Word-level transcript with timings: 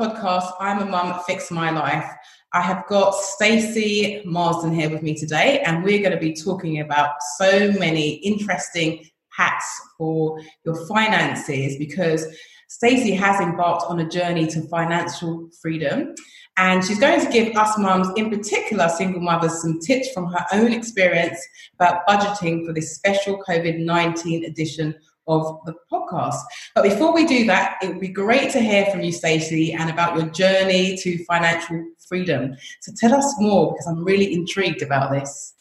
podcast, 0.00 0.52
I'm 0.58 0.80
a 0.80 0.86
Mum 0.86 1.20
Fix 1.26 1.50
My 1.50 1.68
Life. 1.68 2.10
I 2.54 2.62
have 2.62 2.86
got 2.86 3.14
Stacey 3.14 4.22
Marsden 4.24 4.72
here 4.72 4.88
with 4.88 5.02
me 5.02 5.14
today, 5.14 5.60
and 5.66 5.84
we're 5.84 5.98
going 5.98 6.12
to 6.12 6.16
be 6.16 6.32
talking 6.32 6.80
about 6.80 7.16
so 7.36 7.70
many 7.72 8.12
interesting 8.12 9.04
hacks 9.36 9.66
for 9.98 10.40
your 10.64 10.86
finances 10.86 11.76
because 11.76 12.26
Stacey 12.70 13.12
has 13.12 13.42
embarked 13.42 13.82
on 13.90 14.00
a 14.00 14.08
journey 14.08 14.46
to 14.46 14.62
financial 14.68 15.50
freedom. 15.60 16.14
And 16.56 16.82
she's 16.82 16.98
going 16.98 17.20
to 17.20 17.30
give 17.30 17.54
us 17.54 17.76
mums, 17.76 18.08
in 18.16 18.30
particular 18.30 18.88
single 18.88 19.20
mothers, 19.20 19.60
some 19.60 19.80
tips 19.80 20.10
from 20.12 20.32
her 20.32 20.46
own 20.54 20.72
experience 20.72 21.38
about 21.74 22.06
budgeting 22.06 22.64
for 22.64 22.72
this 22.72 22.94
special 22.94 23.42
COVID 23.46 23.80
19 23.80 24.46
edition 24.46 24.94
of 25.26 25.60
the 25.66 25.74
podcast. 25.92 26.38
But 26.74 26.84
before 26.84 27.12
we 27.14 27.26
do 27.26 27.46
that, 27.46 27.76
it 27.82 27.88
would 27.88 28.00
be 28.00 28.08
great 28.08 28.50
to 28.52 28.60
hear 28.60 28.86
from 28.86 29.02
you, 29.02 29.12
Stacey, 29.12 29.72
and 29.72 29.90
about 29.90 30.16
your 30.16 30.28
journey 30.30 30.96
to 30.98 31.24
financial 31.24 31.84
freedom. 32.08 32.56
So 32.80 32.92
tell 32.96 33.14
us 33.14 33.34
more 33.38 33.72
because 33.72 33.86
I'm 33.86 34.04
really 34.04 34.32
intrigued 34.32 34.82
about 34.82 35.10
this. 35.10 35.54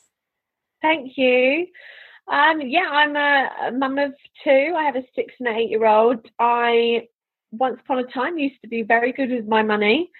Thank 0.81 1.17
you. 1.17 1.67
Um, 2.27 2.62
yeah, 2.62 2.88
I'm 2.91 3.16
a, 3.16 3.72
mum 3.77 3.98
of 3.98 4.14
two. 4.44 4.73
I 4.77 4.84
have 4.84 4.95
a 4.95 5.03
six 5.16 5.34
and 5.40 5.48
an 5.48 5.55
eight 5.55 5.70
year 5.70 5.86
old. 5.86 6.26
I 6.38 7.08
once 7.52 7.80
upon 7.84 8.00
a 8.00 8.03
time 8.03 8.38
used 8.38 8.62
to 8.62 8.67
be 8.67 8.84
very 8.84 9.12
good 9.12 9.31
with 9.31 9.48
my 9.48 9.64
money. 9.64 10.12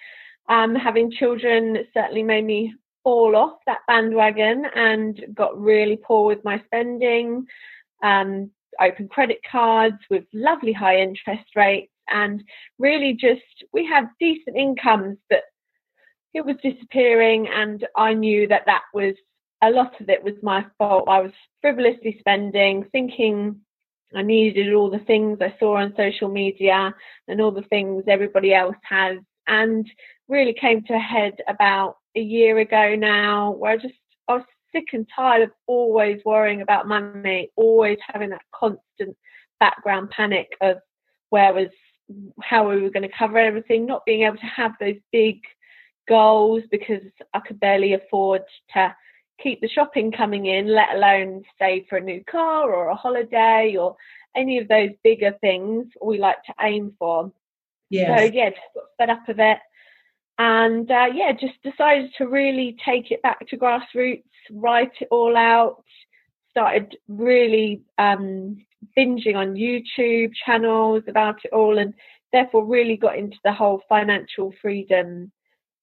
Um, 0.48 0.74
having 0.74 1.12
children 1.12 1.78
certainly 1.94 2.24
made 2.24 2.44
me 2.44 2.74
fall 3.04 3.36
off 3.36 3.58
that 3.66 3.78
bandwagon 3.86 4.64
and 4.74 5.24
got 5.32 5.58
really 5.58 5.96
poor 5.96 6.26
with 6.26 6.44
my 6.44 6.60
spending. 6.66 7.46
Um, 8.02 8.50
open 8.80 9.08
credit 9.08 9.38
cards 9.50 9.96
with 10.10 10.24
lovely 10.32 10.72
high 10.72 10.98
interest 11.00 11.56
rates, 11.56 11.92
and 12.08 12.42
really 12.78 13.12
just 13.14 13.64
we 13.72 13.86
had 13.86 14.08
decent 14.18 14.56
incomes, 14.56 15.18
but 15.28 15.42
it 16.34 16.44
was 16.44 16.56
disappearing, 16.62 17.48
and 17.48 17.86
I 17.96 18.14
knew 18.14 18.46
that 18.48 18.66
that 18.66 18.82
was 18.94 19.14
a 19.62 19.70
lot 19.70 20.00
of 20.00 20.08
it 20.08 20.22
was 20.22 20.34
my 20.42 20.64
fault. 20.78 21.04
I 21.08 21.20
was 21.20 21.32
frivolously 21.60 22.16
spending, 22.18 22.84
thinking 22.92 23.60
I 24.14 24.22
needed 24.22 24.72
all 24.72 24.90
the 24.90 24.98
things 25.00 25.38
I 25.40 25.54
saw 25.58 25.76
on 25.76 25.94
social 25.96 26.28
media 26.28 26.94
and 27.28 27.40
all 27.40 27.52
the 27.52 27.62
things 27.62 28.04
everybody 28.08 28.54
else 28.54 28.76
has, 28.82 29.18
and 29.46 29.86
really 30.28 30.54
came 30.54 30.82
to 30.84 30.94
a 30.94 30.98
head 30.98 31.34
about 31.48 31.96
a 32.16 32.20
year 32.20 32.58
ago 32.58 32.96
now, 32.96 33.52
where 33.52 33.72
I 33.72 33.76
just 33.76 33.94
I 34.28 34.34
was 34.34 34.44
sick 34.72 34.88
and 34.92 35.06
tired 35.14 35.42
of 35.42 35.50
always 35.66 36.20
worrying 36.24 36.62
about 36.62 36.88
money, 36.88 37.50
always 37.56 37.98
having 38.06 38.30
that 38.30 38.42
constant 38.54 39.16
background 39.58 40.10
panic 40.10 40.48
of 40.60 40.78
where 41.30 41.52
was 41.52 41.68
how 42.42 42.68
we 42.68 42.82
were 42.82 42.90
going 42.90 43.08
to 43.08 43.16
cover 43.16 43.38
everything, 43.38 43.86
not 43.86 44.04
being 44.04 44.22
able 44.22 44.36
to 44.36 44.46
have 44.46 44.72
those 44.80 44.96
big 45.12 45.40
goals 46.08 46.62
because 46.70 47.02
I 47.32 47.40
could 47.40 47.60
barely 47.60 47.94
afford 47.94 48.42
to 48.74 48.94
keep 49.40 49.60
the 49.60 49.68
shopping 49.68 50.12
coming 50.12 50.46
in, 50.46 50.66
let 50.66 50.94
alone 50.94 51.44
save 51.58 51.86
for 51.88 51.96
a 51.96 52.00
new 52.00 52.22
car 52.24 52.72
or 52.74 52.88
a 52.88 52.96
holiday 52.96 53.76
or 53.78 53.96
any 54.36 54.58
of 54.58 54.68
those 54.68 54.90
bigger 55.02 55.34
things 55.40 55.86
we 56.04 56.18
like 56.18 56.42
to 56.44 56.54
aim 56.60 56.94
for. 56.98 57.32
Yes. 57.90 58.18
So 58.18 58.24
yeah, 58.24 58.50
just 58.50 58.60
got 58.74 58.84
fed 58.98 59.10
up 59.10 59.28
of 59.28 59.38
it. 59.38 59.58
And 60.40 60.90
uh, 60.90 61.08
yeah, 61.12 61.32
just 61.32 61.62
decided 61.62 62.12
to 62.16 62.26
really 62.26 62.74
take 62.82 63.10
it 63.10 63.20
back 63.20 63.46
to 63.48 63.58
grassroots, 63.58 64.22
write 64.50 64.92
it 64.98 65.08
all 65.10 65.36
out, 65.36 65.84
started 66.48 66.96
really 67.08 67.82
um, 67.98 68.56
binging 68.96 69.36
on 69.36 69.52
YouTube 69.54 70.32
channels 70.46 71.02
about 71.08 71.44
it 71.44 71.52
all, 71.52 71.76
and 71.76 71.92
therefore 72.32 72.64
really 72.64 72.96
got 72.96 73.18
into 73.18 73.36
the 73.44 73.52
whole 73.52 73.82
financial 73.86 74.50
freedom 74.62 75.30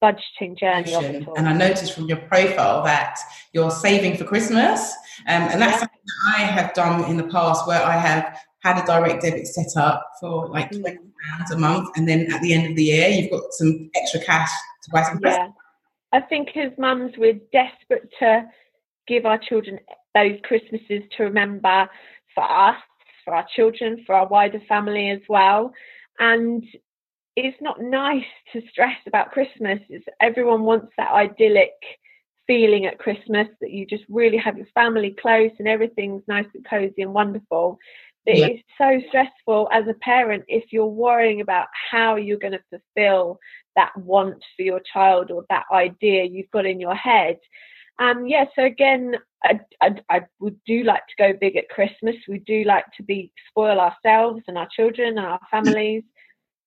budgeting 0.02 0.58
journey 0.58 1.28
And 1.36 1.48
I 1.48 1.54
noticed 1.54 1.94
from 1.94 2.06
your 2.06 2.18
profile 2.18 2.84
that 2.84 3.20
you're 3.54 3.70
saving 3.70 4.18
for 4.18 4.24
Christmas. 4.24 4.92
Um, 5.28 5.44
and 5.44 5.62
that's 5.62 5.74
yeah. 5.74 5.80
something 5.80 6.00
that 6.06 6.36
I 6.36 6.42
have 6.42 6.74
done 6.74 7.04
in 7.06 7.18
the 7.18 7.28
past 7.28 7.68
where 7.68 7.84
I 7.84 7.96
have 7.96 8.40
had 8.68 8.84
a 8.84 8.86
direct 8.86 9.24
debit 9.24 9.48
set 9.48 9.76
up 9.82 10.12
for 10.20 10.48
like 10.50 10.70
mm. 10.72 10.82
twenty 10.82 10.98
pounds 10.98 11.52
a 11.52 11.58
month, 11.58 11.90
and 11.96 12.08
then 12.08 12.32
at 12.32 12.42
the 12.42 12.54
end 12.54 12.68
of 12.70 12.76
the 12.76 12.84
year, 12.84 13.08
you've 13.08 13.32
got 13.32 13.52
some 13.52 13.90
extra 13.96 14.20
cash 14.22 14.50
to 14.84 14.92
buy 14.92 15.04
some 15.04 15.20
presents. 15.20 15.56
Yeah, 16.14 16.20
I 16.20 16.22
think 16.22 16.56
as 16.56 16.72
mums, 16.78 17.14
we're 17.18 17.40
desperate 17.52 18.10
to 18.20 18.46
give 19.08 19.26
our 19.26 19.38
children 19.38 19.80
those 20.14 20.38
Christmases 20.44 21.04
to 21.16 21.24
remember 21.24 21.88
for 22.34 22.44
us, 22.44 22.78
for 23.24 23.36
our 23.36 23.46
children, 23.56 24.04
for 24.06 24.16
our 24.16 24.28
wider 24.28 24.62
family 24.68 25.10
as 25.10 25.22
well. 25.30 25.72
And 26.20 26.64
it's 27.36 27.62
not 27.62 27.82
nice 27.82 28.26
to 28.54 28.62
stress 28.72 28.98
about 29.06 29.32
Christmas. 29.32 29.80
It's, 29.90 30.06
everyone 30.22 30.64
wants 30.64 30.92
that 30.98 31.12
idyllic 31.12 31.74
feeling 32.48 32.86
at 32.86 32.98
Christmas 32.98 33.48
that 33.62 33.72
you 33.72 33.86
just 33.86 34.04
really 34.10 34.38
have 34.38 34.58
your 34.58 34.68
family 34.74 35.16
close 35.22 35.52
and 35.60 35.68
everything's 35.68 36.24
nice 36.28 36.48
and 36.54 36.66
cozy 36.68 37.02
and 37.02 37.14
wonderful. 37.14 37.78
It 38.28 38.38
yeah. 38.40 38.48
is 38.48 38.60
so 38.78 39.02
stressful 39.08 39.70
as 39.72 39.86
a 39.88 39.94
parent 39.94 40.44
if 40.50 40.66
you're 40.72 40.86
worrying 40.86 41.40
about 41.40 41.68
how 41.92 42.18
you're 42.18 42.38
going 42.38 42.58
to 42.60 42.64
fulfill 42.96 43.40
that 43.78 43.96
want 43.96 44.44
for 44.58 44.64
your 44.64 44.82
child 44.94 45.32
or 45.32 45.46
that 45.50 45.64
idea 45.72 46.26
you've 46.26 46.52
got 46.52 46.66
in 46.66 46.82
your 46.82 46.94
head. 46.94 47.38
Um, 48.00 48.28
yeah, 48.28 48.44
so 48.54 48.66
again, 48.66 49.16
I, 49.46 49.62
I, 49.82 49.96
I 50.10 50.22
would 50.42 50.60
do 50.66 50.84
like 50.84 51.04
to 51.08 51.16
go 51.18 51.38
big 51.40 51.56
at 51.56 51.70
Christmas. 51.70 52.18
We 52.28 52.40
do 52.40 52.66
like 52.66 52.84
to 52.98 53.04
be 53.04 53.32
spoil 53.50 53.80
ourselves 53.80 54.44
and 54.50 54.58
our 54.58 54.68
children 54.76 55.18
and 55.18 55.26
our 55.26 55.40
families. 55.52 56.04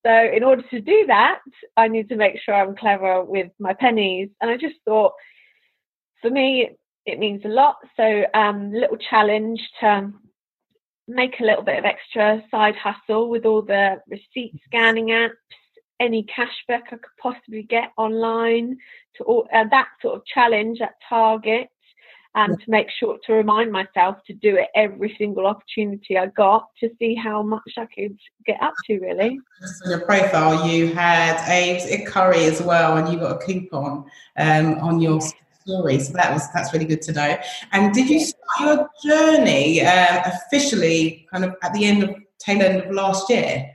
So 0.06 0.12
in 0.12 0.42
order 0.42 0.62
to 0.70 0.80
do 0.80 1.04
that, 1.08 1.40
I 1.76 1.88
need 1.88 2.08
to 2.08 2.16
make 2.16 2.40
sure 2.42 2.54
I'm 2.54 2.74
clever 2.74 3.22
with 3.22 3.52
my 3.58 3.74
pennies. 3.74 4.30
And 4.40 4.50
I 4.50 4.56
just 4.56 4.76
thought, 4.86 5.12
for 6.22 6.30
me, 6.30 6.70
it 7.04 7.18
means 7.18 7.42
a 7.44 7.48
lot. 7.48 7.76
So 7.98 8.24
um, 8.32 8.72
little 8.72 8.96
challenge 8.96 9.60
to 9.80 10.10
make 11.10 11.40
a 11.40 11.44
little 11.44 11.62
bit 11.62 11.78
of 11.78 11.84
extra 11.84 12.42
side 12.50 12.76
hustle 12.76 13.28
with 13.28 13.44
all 13.44 13.62
the 13.62 14.00
receipt 14.08 14.54
scanning 14.64 15.08
apps, 15.08 15.30
any 15.98 16.24
cashback 16.24 16.84
I 16.86 16.96
could 16.96 17.16
possibly 17.20 17.62
get 17.62 17.92
online, 17.96 18.78
to 19.16 19.24
all, 19.24 19.48
uh, 19.52 19.64
that 19.70 19.88
sort 20.00 20.16
of 20.16 20.24
challenge 20.26 20.80
at 20.80 20.94
Target, 21.08 21.68
and 22.34 22.52
um, 22.52 22.58
to 22.58 22.70
make 22.70 22.86
sure 22.90 23.18
to 23.26 23.32
remind 23.32 23.72
myself 23.72 24.16
to 24.28 24.32
do 24.32 24.56
it 24.56 24.68
every 24.76 25.14
single 25.18 25.48
opportunity 25.48 26.16
I 26.16 26.26
got 26.26 26.68
to 26.78 26.88
see 26.98 27.16
how 27.16 27.42
much 27.42 27.72
I 27.76 27.86
could 27.86 28.16
get 28.46 28.62
up 28.62 28.74
to. 28.86 29.00
Really. 29.00 29.40
On 29.84 29.90
your 29.90 30.00
profile, 30.00 30.68
you 30.68 30.94
had 30.94 31.44
a, 31.48 32.02
a 32.02 32.04
curry 32.06 32.44
as 32.44 32.62
well, 32.62 32.96
and 32.96 33.12
you 33.12 33.18
got 33.18 33.42
a 33.42 33.44
coupon 33.44 34.04
um, 34.36 34.74
on 34.78 35.00
your 35.00 35.20
story. 35.60 35.98
So 35.98 36.12
that 36.14 36.32
was 36.32 36.50
that's 36.52 36.72
really 36.72 36.84
good 36.84 37.02
to 37.02 37.12
know. 37.12 37.36
And 37.72 37.92
did 37.92 38.08
you 38.08 38.20
start 38.20 38.40
your 38.58 38.88
journey 39.04 39.82
um, 39.82 40.22
officially 40.24 41.26
kind 41.30 41.44
of 41.44 41.54
at 41.62 41.72
the 41.72 41.84
end 41.84 42.02
of 42.02 42.14
tail 42.38 42.62
end 42.62 42.82
of 42.82 42.90
last 42.92 43.30
year? 43.30 43.70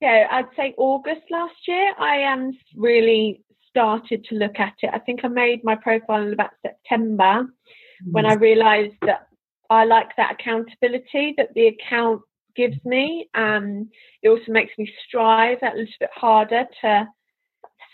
Yeah, 0.00 0.26
I'd 0.30 0.46
say 0.56 0.74
August 0.78 1.22
last 1.30 1.56
year. 1.66 1.94
I 1.98 2.24
um 2.24 2.58
really 2.76 3.42
started 3.68 4.24
to 4.24 4.34
look 4.34 4.58
at 4.58 4.74
it. 4.82 4.90
I 4.92 4.98
think 4.98 5.20
I 5.24 5.28
made 5.28 5.62
my 5.62 5.76
profile 5.76 6.22
in 6.22 6.32
about 6.32 6.50
September 6.62 7.44
mm-hmm. 7.44 8.12
when 8.12 8.26
I 8.26 8.34
realised 8.34 8.96
that 9.02 9.28
I 9.70 9.84
like 9.84 10.08
that 10.16 10.32
accountability 10.32 11.34
that 11.36 11.54
the 11.54 11.68
account 11.68 12.22
gives 12.56 12.84
me. 12.84 13.28
Um, 13.34 13.88
it 14.22 14.28
also 14.28 14.50
makes 14.52 14.72
me 14.76 14.92
strive 15.06 15.58
that 15.60 15.76
little 15.76 15.94
bit 16.00 16.10
harder 16.14 16.66
to 16.80 17.08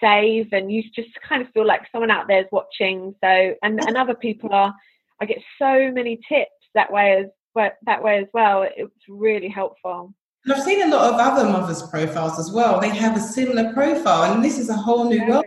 save 0.01 0.53
and 0.53 0.71
you 0.71 0.83
just 0.95 1.11
kind 1.27 1.43
of 1.43 1.49
feel 1.53 1.67
like 1.67 1.83
someone 1.91 2.11
out 2.11 2.29
there 2.29 2.41
is 2.41 2.47
watching. 2.53 3.15
So 3.23 3.55
and, 3.63 3.81
and 3.81 3.97
other 3.97 4.15
people 4.15 4.53
are 4.53 4.75
i 5.21 5.25
get 5.25 5.39
so 5.59 5.91
many 5.93 6.21
tips 6.29 6.51
that 6.75 6.93
way 6.93 7.25
as 7.25 7.27
that 7.87 8.03
way 8.03 8.19
as 8.19 8.27
well. 8.35 8.69
It's 8.77 8.93
really 9.09 9.49
helpful. 9.49 10.13
And 10.45 10.55
i've 10.55 10.63
seen 10.63 10.83
a 10.83 10.89
lot 10.95 11.13
of 11.13 11.19
other 11.19 11.49
mothers 11.49 11.83
profiles 11.83 12.39
as 12.39 12.53
well. 12.53 12.81
They 12.81 12.91
have 12.91 13.17
a 13.17 13.21
similar 13.21 13.73
profile 13.73 14.33
and 14.33 14.45
this 14.45 14.59
is 14.59 14.69
a 14.69 14.75
whole 14.75 15.09
new 15.09 15.27
world. 15.27 15.47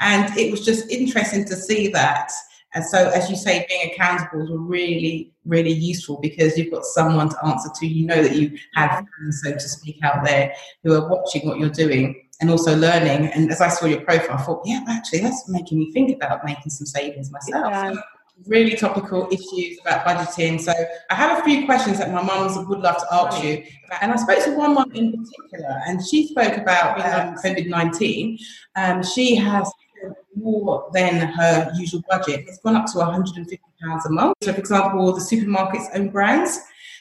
And 0.00 0.36
it 0.38 0.50
was 0.50 0.64
just 0.64 0.90
interesting 0.90 1.44
to 1.44 1.54
see 1.54 1.88
that. 1.88 2.32
And 2.72 2.84
so, 2.84 3.10
as 3.10 3.28
you 3.28 3.36
say, 3.36 3.66
being 3.68 3.92
accountable 3.92 4.44
is 4.44 4.50
really, 4.52 5.32
really 5.44 5.72
useful 5.72 6.18
because 6.20 6.56
you've 6.56 6.70
got 6.70 6.84
someone 6.84 7.28
to 7.28 7.44
answer 7.44 7.68
to. 7.74 7.86
You 7.86 8.06
know 8.06 8.22
that 8.22 8.34
you 8.34 8.56
have, 8.76 9.04
so 9.30 9.52
to 9.52 9.60
speak, 9.60 9.98
out 10.04 10.24
there 10.24 10.54
who 10.84 10.94
are 10.94 11.08
watching 11.08 11.46
what 11.48 11.58
you're 11.58 11.68
doing 11.68 12.29
and 12.40 12.50
also 12.50 12.76
learning. 12.76 13.26
And 13.26 13.50
as 13.50 13.60
I 13.60 13.68
saw 13.68 13.86
your 13.86 14.00
profile, 14.00 14.36
I 14.36 14.42
thought, 14.42 14.62
yeah, 14.64 14.84
actually, 14.88 15.20
that's 15.20 15.48
making 15.48 15.78
me 15.78 15.92
think 15.92 16.14
about 16.14 16.44
making 16.44 16.70
some 16.70 16.86
savings 16.86 17.30
myself. 17.30 17.66
Yeah. 17.70 17.94
really 18.46 18.74
topical 18.74 19.28
issues 19.30 19.78
about 19.80 20.06
budgeting. 20.06 20.58
So 20.58 20.72
I 21.10 21.14
have 21.14 21.38
a 21.38 21.42
few 21.44 21.66
questions 21.66 21.98
that 21.98 22.10
my 22.10 22.22
mums 22.22 22.56
would 22.56 22.78
love 22.78 22.96
to 22.96 23.06
ask 23.12 23.44
you. 23.44 23.62
And 24.00 24.12
I 24.12 24.16
spoke 24.16 24.42
to 24.44 24.56
one 24.56 24.74
mum 24.74 24.90
in 24.94 25.12
particular, 25.12 25.82
and 25.86 26.04
she 26.04 26.28
spoke 26.28 26.56
about 26.56 26.98
um, 27.00 27.34
COVID 27.36 27.68
19. 27.68 28.38
Um, 28.76 29.02
she 29.02 29.34
has 29.36 29.70
more 30.34 30.88
than 30.94 31.28
her 31.28 31.70
usual 31.76 32.02
budget. 32.08 32.44
It's 32.48 32.58
gone 32.58 32.76
up 32.76 32.86
to 32.86 32.98
£150 32.98 33.58
a 34.06 34.10
month. 34.10 34.36
So, 34.42 34.52
for 34.52 34.58
example, 34.58 35.12
the 35.12 35.20
supermarket's 35.20 35.88
own 35.94 36.08
brands. 36.08 36.58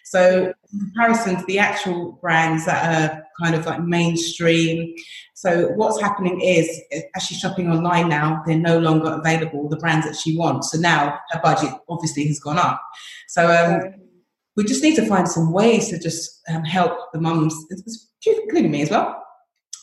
So, 0.09 0.51
in 0.73 0.79
comparison 0.79 1.37
to 1.37 1.45
the 1.45 1.59
actual 1.59 2.13
brands 2.13 2.65
that 2.65 3.13
are 3.13 3.23
kind 3.39 3.53
of 3.53 3.67
like 3.67 3.83
mainstream. 3.83 4.95
So, 5.35 5.67
what's 5.75 6.01
happening 6.01 6.41
is, 6.41 6.67
as 7.15 7.21
she's 7.21 7.37
shopping 7.37 7.71
online 7.71 8.09
now, 8.09 8.41
they're 8.47 8.57
no 8.57 8.79
longer 8.79 9.11
available, 9.11 9.69
the 9.69 9.77
brands 9.77 10.07
that 10.07 10.15
she 10.15 10.35
wants. 10.35 10.71
So, 10.71 10.79
now 10.79 11.19
her 11.29 11.39
budget 11.43 11.69
obviously 11.87 12.25
has 12.25 12.39
gone 12.39 12.57
up. 12.57 12.81
So, 13.27 13.51
um, 13.51 13.93
we 14.55 14.63
just 14.63 14.81
need 14.81 14.95
to 14.95 15.05
find 15.05 15.29
some 15.29 15.53
ways 15.53 15.89
to 15.89 15.99
just 15.99 16.41
um, 16.49 16.63
help 16.63 17.13
the 17.13 17.21
mums, 17.21 17.55
including 18.25 18.71
me 18.71 18.81
as 18.81 18.89
well, 18.89 19.23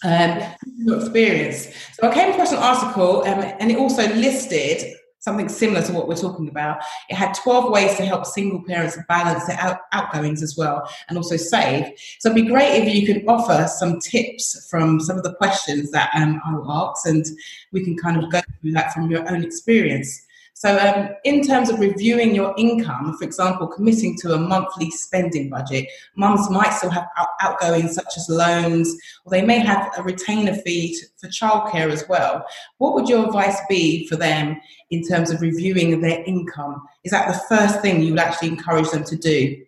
um, 0.05 0.43
experience. 0.89 1.69
So 1.95 2.11
I 2.11 2.13
came 2.13 2.33
across 2.33 2.51
an 2.51 2.59
article 2.59 3.23
um, 3.23 3.55
and 3.61 3.71
it 3.71 3.79
also 3.79 4.13
listed 4.15 4.93
something 5.27 5.49
similar 5.49 5.83
to 5.83 5.93
what 5.93 6.07
we're 6.07 6.15
talking 6.15 6.49
about. 6.49 6.79
It 7.11 7.17
had 7.17 7.35
12 7.35 7.73
ways 7.73 7.97
to 7.97 8.07
help 8.07 8.25
single 8.25 8.63
parents 8.63 8.97
balance 9.09 9.45
their 9.47 9.59
out- 9.59 9.81
outgoings 9.93 10.41
as 10.41 10.57
well 10.57 10.89
and 11.09 11.19
also 11.19 11.37
save. 11.37 11.87
So 12.21 12.31
it'd 12.31 12.45
be 12.45 12.49
great 12.49 12.81
if 12.81 12.95
you 12.95 13.05
could 13.05 13.25
offer 13.27 13.67
some 13.67 13.99
tips 13.99 14.69
from 14.71 15.01
some 15.01 15.17
of 15.17 15.25
the 15.25 15.35
questions 15.35 15.91
that 15.91 16.11
um, 16.15 16.41
I 16.47 16.55
will 16.55 16.71
ask 16.71 17.07
and 17.07 17.27
we 17.73 17.83
can 17.83 17.97
kind 17.97 18.23
of 18.23 18.31
go 18.31 18.41
through 18.61 18.71
that 18.73 18.93
from 18.93 19.11
your 19.11 19.29
own 19.29 19.43
experience. 19.43 20.26
So, 20.59 20.79
um, 20.79 21.11
in 21.25 21.43
terms 21.43 21.69
of 21.69 21.81
reviewing 21.81 22.35
your 22.35 22.55
income, 22.57 23.15
for 23.19 23.25
example, 23.25 23.67
committing 23.67 24.17
to 24.23 24.33
a 24.33 24.39
monthly 24.39 24.91
spending 24.91 25.51
budget, 25.51 25.87
mums 26.17 26.49
might 26.49 26.71
still 26.71 26.89
have 26.89 27.07
out- 27.19 27.29
outgoings 27.43 27.95
such 27.95 28.17
as 28.17 28.31
loans, 28.31 28.89
or 29.27 29.31
they 29.33 29.43
may 29.43 29.59
have 29.59 29.93
a 29.99 30.03
retainer 30.03 30.55
fee 30.55 30.99
to, 30.99 31.07
for 31.19 31.29
childcare 31.29 31.93
as 31.93 32.09
well. 32.09 32.43
What 32.79 32.95
would 32.95 33.07
your 33.07 33.27
advice 33.27 33.61
be 33.69 34.07
for 34.07 34.17
them 34.17 34.59
in 34.89 35.07
terms 35.07 35.31
of 35.31 35.43
reviewing 35.43 36.01
their 36.01 36.25
income? 36.25 36.83
Is 37.05 37.13
that 37.13 37.29
the 37.29 37.39
first 37.55 37.83
thing 37.83 38.01
you 38.01 38.13
would 38.13 38.21
actually 38.21 38.49
encourage 38.49 38.89
them 38.89 39.05
to 39.05 39.17
do? 39.17 39.63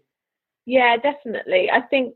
Yeah, 0.64 0.96
definitely. 0.96 1.70
I 1.70 1.82
think 1.82 2.14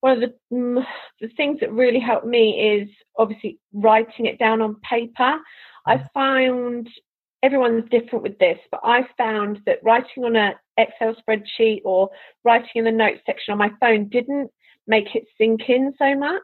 one 0.00 0.20
of 0.20 0.20
the 0.20 0.34
mm, 0.52 0.84
the 1.20 1.28
things 1.36 1.60
that 1.60 1.70
really 1.70 2.00
helped 2.00 2.26
me 2.26 2.80
is 2.80 2.88
obviously 3.16 3.60
writing 3.72 4.26
it 4.26 4.40
down 4.40 4.60
on 4.60 4.80
paper. 4.80 5.38
I 5.86 5.98
mm. 5.98 6.08
found 6.12 6.88
everyone's 7.44 7.88
different 7.90 8.22
with 8.22 8.38
this, 8.38 8.58
but 8.70 8.80
I 8.82 9.06
found 9.18 9.60
that 9.66 9.80
writing 9.82 10.24
on 10.24 10.34
an 10.34 10.54
Excel 10.78 11.14
spreadsheet 11.14 11.82
or 11.84 12.08
writing 12.42 12.70
in 12.76 12.84
the 12.84 12.90
notes 12.90 13.20
section 13.26 13.52
on 13.52 13.58
my 13.58 13.70
phone 13.80 14.08
didn't 14.08 14.50
make 14.86 15.14
it 15.14 15.24
sink 15.36 15.68
in 15.68 15.92
so 15.98 16.16
much. 16.16 16.42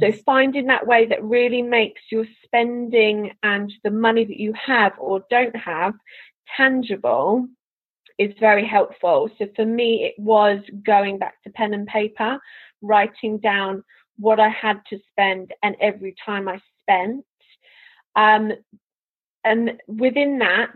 So 0.00 0.12
finding 0.24 0.66
that 0.66 0.86
way 0.86 1.06
that 1.06 1.22
really 1.22 1.62
makes 1.62 2.00
your 2.12 2.26
spending 2.44 3.32
and 3.42 3.72
the 3.82 3.90
money 3.90 4.24
that 4.24 4.38
you 4.38 4.52
have 4.54 4.92
or 4.98 5.24
don't 5.30 5.56
have 5.56 5.94
tangible 6.56 7.46
is 8.18 8.32
very 8.38 8.66
helpful. 8.66 9.30
So 9.36 9.46
for 9.56 9.66
me, 9.66 10.04
it 10.04 10.14
was 10.20 10.60
going 10.84 11.18
back 11.18 11.42
to 11.42 11.50
pen 11.50 11.74
and 11.74 11.86
paper, 11.86 12.38
writing 12.82 13.38
down 13.38 13.82
what 14.16 14.38
I 14.38 14.48
had 14.48 14.80
to 14.90 14.98
spend 15.10 15.52
and 15.62 15.74
every 15.80 16.14
time 16.24 16.48
I 16.48 16.60
spent. 16.82 17.24
Um, 18.14 18.52
and 19.44 19.80
within 19.86 20.38
that, 20.38 20.74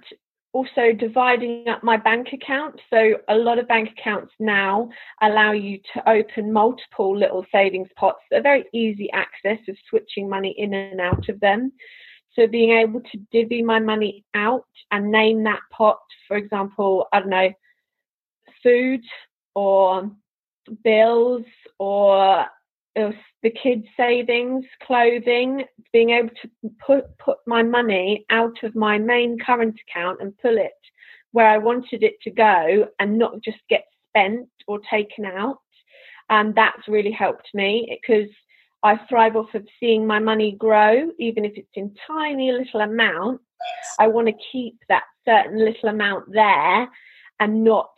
also 0.54 0.92
dividing 0.96 1.68
up 1.68 1.82
my 1.82 1.96
bank 1.96 2.28
account. 2.32 2.80
So 2.88 3.16
a 3.28 3.34
lot 3.34 3.58
of 3.58 3.66
bank 3.66 3.90
accounts 3.98 4.32
now 4.38 4.88
allow 5.20 5.50
you 5.50 5.80
to 5.92 6.08
open 6.08 6.52
multiple 6.52 7.18
little 7.18 7.44
savings 7.50 7.88
pots 7.96 8.20
are 8.32 8.40
very 8.40 8.64
easy 8.72 9.10
access 9.12 9.58
of 9.68 9.76
switching 9.90 10.28
money 10.28 10.54
in 10.56 10.72
and 10.72 11.00
out 11.00 11.28
of 11.28 11.40
them. 11.40 11.72
So 12.34 12.46
being 12.46 12.70
able 12.70 13.00
to 13.00 13.18
divvy 13.32 13.62
my 13.62 13.80
money 13.80 14.24
out 14.34 14.66
and 14.90 15.10
name 15.10 15.42
that 15.44 15.60
pot, 15.70 16.00
for 16.28 16.36
example, 16.36 17.06
I 17.12 17.20
don't 17.20 17.30
know, 17.30 17.52
food 18.62 19.02
or 19.54 20.10
bills 20.82 21.44
or 21.78 22.46
the 22.96 23.50
kids' 23.50 23.86
savings, 23.96 24.64
clothing, 24.82 25.64
being 25.92 26.10
able 26.10 26.30
to 26.42 26.70
put 26.84 27.18
put 27.18 27.38
my 27.46 27.62
money 27.62 28.24
out 28.30 28.62
of 28.62 28.74
my 28.74 28.98
main 28.98 29.38
current 29.38 29.78
account 29.88 30.20
and 30.20 30.36
pull 30.38 30.56
it 30.56 30.72
where 31.32 31.48
I 31.48 31.58
wanted 31.58 32.04
it 32.04 32.14
to 32.22 32.30
go 32.30 32.86
and 33.00 33.18
not 33.18 33.40
just 33.42 33.58
get 33.68 33.84
spent 34.08 34.48
or 34.68 34.78
taken 34.88 35.24
out. 35.24 35.58
And 36.30 36.54
that's 36.54 36.86
really 36.86 37.10
helped 37.10 37.48
me 37.52 37.98
because 38.00 38.30
I 38.84 39.00
thrive 39.08 39.34
off 39.34 39.52
of 39.54 39.66
seeing 39.80 40.06
my 40.06 40.20
money 40.20 40.52
grow, 40.52 41.10
even 41.18 41.44
if 41.44 41.54
it's 41.56 41.74
in 41.74 41.92
tiny 42.06 42.52
little 42.52 42.82
amounts. 42.82 43.42
I 43.98 44.06
want 44.06 44.28
to 44.28 44.34
keep 44.52 44.76
that 44.88 45.04
certain 45.26 45.58
little 45.58 45.88
amount 45.88 46.32
there 46.32 46.88
and 47.40 47.64
not 47.64 47.90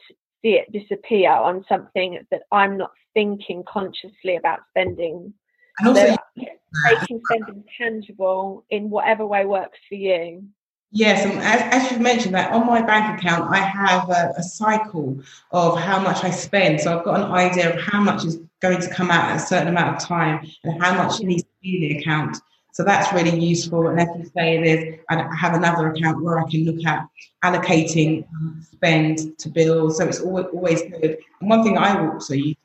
see 0.43 0.53
it 0.53 0.73
disappear 0.73 1.31
on 1.31 1.65
something 1.69 2.21
that 2.31 2.43
I'm 2.51 2.79
not 2.79 2.93
thinking 3.17 3.65
consciously 3.67 4.37
about 4.37 4.61
spending. 4.71 5.33
And 5.79 5.89
also, 5.89 6.07
so 6.07 6.45
making 6.85 7.23
spending 7.25 7.65
tangible 7.79 8.65
in 8.71 8.91
whatever 8.91 9.27
way 9.27 9.47
works 9.47 9.79
for 9.89 9.95
you. 9.95 10.45
Yes, 10.93 11.25
and 11.25 11.41
as, 11.41 11.63
as 11.85 11.91
you've 11.91 12.01
mentioned 12.01 12.35
that 12.35 12.53
on 12.53 12.67
my 12.67 12.81
bank 12.81 13.19
account, 13.19 13.51
I 13.51 13.59
have 13.59 14.09
a, 14.09 14.35
a, 14.39 14.43
cycle 14.43 15.21
of 15.51 15.79
how 15.79 15.99
much 15.99 16.23
I 16.23 16.31
spend. 16.31 16.81
So 16.81 16.97
I've 16.97 17.05
got 17.05 17.21
an 17.21 17.33
idea 17.33 17.75
of 17.75 17.81
how 17.81 18.01
much 18.01 18.25
is 18.25 18.39
going 18.61 18.81
to 18.81 18.89
come 18.95 19.11
out 19.11 19.31
at 19.31 19.37
a 19.37 19.41
certain 19.41 19.69
amount 19.69 19.97
of 19.97 20.03
time 20.03 20.47
and 20.63 20.81
how 20.81 20.95
much 20.95 21.21
needs 21.21 21.43
to 21.43 21.49
be 21.61 21.77
in 21.77 21.81
the 21.81 21.99
account. 21.99 22.37
So 22.73 22.85
that's 22.85 23.13
really 23.13 23.39
useful. 23.39 23.89
And 23.89 23.99
as 23.99 24.09
you 24.17 24.31
say, 24.37 24.63
there's 24.63 25.01
I 25.11 25.35
have 25.35 25.55
another 25.55 25.89
account 25.89 26.23
where 26.23 26.39
I 26.39 26.49
can 26.49 26.65
look 26.65 26.85
at 26.87 27.07
allocating 27.43 28.25
um, 28.37 28.65
spend 28.71 29.39
to 29.39 29.49
bills. 29.49 29.97
So 29.97 30.07
it's 30.07 30.21
always, 30.21 30.47
always 30.53 30.83
good. 30.83 31.19
And 31.41 31.51
one 31.51 31.65
thing 31.65 31.79
I 31.79 31.99
also 32.07 32.35
use 32.35 32.57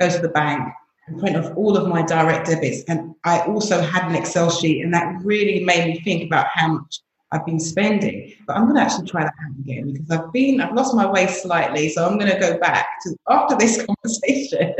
go 0.00 0.10
to 0.10 0.18
the 0.18 0.28
bank 0.28 0.72
and 1.06 1.18
print 1.18 1.36
off 1.36 1.52
all 1.56 1.76
of 1.76 1.88
my 1.88 2.02
direct 2.02 2.46
debits. 2.46 2.82
And 2.88 3.14
I 3.24 3.40
also 3.42 3.80
had 3.80 4.08
an 4.08 4.14
Excel 4.14 4.50
sheet, 4.50 4.82
and 4.82 4.92
that 4.94 5.16
really 5.22 5.64
made 5.64 5.86
me 5.86 6.00
think 6.00 6.24
about 6.24 6.46
how 6.52 6.68
much 6.68 7.00
I've 7.30 7.44
been 7.44 7.60
spending. 7.60 8.32
But 8.46 8.56
I'm 8.56 8.64
going 8.64 8.76
to 8.76 8.82
actually 8.82 9.08
try 9.08 9.22
that 9.22 9.34
out 9.44 9.58
again 9.60 9.92
because 9.92 10.10
I've 10.10 10.32
been, 10.32 10.60
I've 10.60 10.74
lost 10.74 10.94
my 10.94 11.06
way 11.10 11.26
slightly. 11.26 11.88
So 11.90 12.06
I'm 12.06 12.18
going 12.18 12.30
to 12.30 12.38
go 12.38 12.58
back 12.58 12.86
to 13.02 13.16
after 13.28 13.56
this 13.56 13.84
conversation. 13.86 14.74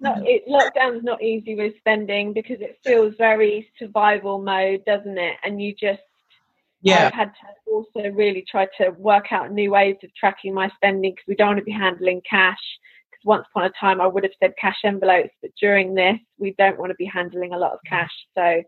not, 0.00 0.18
it, 0.26 0.46
lockdown's 0.46 1.02
not 1.02 1.22
easy 1.22 1.54
with 1.54 1.74
spending 1.78 2.32
because 2.32 2.60
it 2.60 2.78
feels 2.84 3.14
very 3.16 3.70
survival 3.78 4.38
mode, 4.38 4.84
doesn't 4.84 5.16
it? 5.16 5.36
And 5.42 5.62
you 5.62 5.74
just, 5.74 6.02
yeah. 6.82 7.06
I've 7.06 7.14
had 7.14 7.32
to 7.32 7.70
also 7.72 8.10
really 8.14 8.44
try 8.48 8.66
to 8.78 8.90
work 8.90 9.32
out 9.32 9.50
new 9.50 9.70
ways 9.70 9.96
of 10.04 10.14
tracking 10.14 10.54
my 10.54 10.70
spending 10.76 11.12
because 11.12 11.26
we 11.26 11.34
don't 11.36 11.48
want 11.48 11.58
to 11.58 11.64
be 11.64 11.72
handling 11.72 12.20
cash. 12.28 12.60
Because 13.18 13.38
once 13.38 13.46
upon 13.50 13.64
a 13.64 13.72
time 13.80 14.00
I 14.00 14.06
would 14.06 14.24
have 14.24 14.32
said 14.42 14.54
cash 14.60 14.78
envelopes, 14.84 15.34
but 15.42 15.50
during 15.60 15.94
this 15.94 16.18
we 16.38 16.54
don't 16.58 16.78
want 16.78 16.90
to 16.90 16.96
be 16.96 17.06
handling 17.06 17.52
a 17.52 17.58
lot 17.58 17.72
of 17.72 17.78
cash. 17.86 18.12
So 18.36 18.62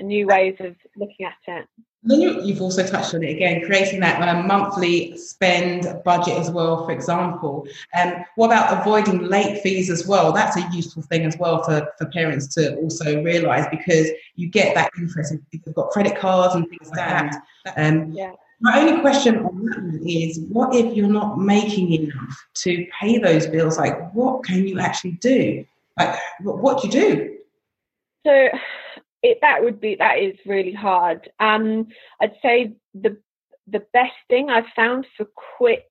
new 0.00 0.26
ways 0.26 0.56
of 0.60 0.76
looking 0.96 1.26
at 1.26 1.34
it. 1.46 1.66
Then 2.02 2.20
you, 2.20 2.52
have 2.52 2.62
also 2.62 2.86
touched 2.86 3.14
on 3.14 3.24
it 3.24 3.30
again, 3.34 3.64
creating 3.64 3.98
that 4.00 4.22
uh, 4.22 4.42
monthly 4.42 5.16
spend 5.16 6.02
budget 6.04 6.38
as 6.38 6.50
well, 6.50 6.84
for 6.84 6.92
example. 6.92 7.66
Um, 7.98 8.24
what 8.36 8.46
about 8.46 8.80
avoiding 8.80 9.24
late 9.24 9.60
fees 9.62 9.90
as 9.90 10.06
well? 10.06 10.32
That's 10.32 10.56
a 10.56 10.68
useful 10.72 11.02
thing 11.02 11.24
as 11.24 11.36
well 11.38 11.64
for, 11.64 11.88
for 11.98 12.06
parents 12.10 12.54
to 12.54 12.76
also 12.76 13.22
realise 13.24 13.66
because 13.70 14.08
you 14.36 14.48
get 14.48 14.74
that 14.76 14.90
interest 14.96 15.34
if 15.34 15.40
you've 15.50 15.74
got 15.74 15.90
credit 15.90 16.16
cards 16.16 16.54
and 16.54 16.68
things 16.68 16.90
like 16.90 16.96
that. 16.96 17.42
Um, 17.76 18.12
yeah. 18.12 18.32
My 18.60 18.80
only 18.80 19.00
question 19.00 19.38
on 19.44 19.64
that 19.66 20.02
is 20.08 20.40
what 20.48 20.74
if 20.74 20.96
you're 20.96 21.08
not 21.08 21.38
making 21.38 21.92
enough 21.92 22.46
to 22.54 22.86
pay 22.98 23.18
those 23.18 23.46
bills? 23.46 23.76
Like, 23.76 24.12
what 24.14 24.44
can 24.44 24.66
you 24.66 24.78
actually 24.80 25.12
do? 25.12 25.64
Like, 25.98 26.18
what, 26.40 26.58
what 26.58 26.80
do 26.80 26.88
you 26.88 26.92
do? 26.92 27.36
So, 28.26 28.48
it 29.22 29.38
that 29.42 29.62
would 29.62 29.80
be 29.80 29.96
that 29.96 30.18
is 30.18 30.36
really 30.46 30.72
hard. 30.72 31.30
Um, 31.38 31.88
I'd 32.20 32.36
say 32.42 32.74
the 32.94 33.18
the 33.66 33.84
best 33.92 34.14
thing 34.28 34.48
I've 34.50 34.72
found 34.74 35.06
for 35.16 35.26
quick 35.58 35.88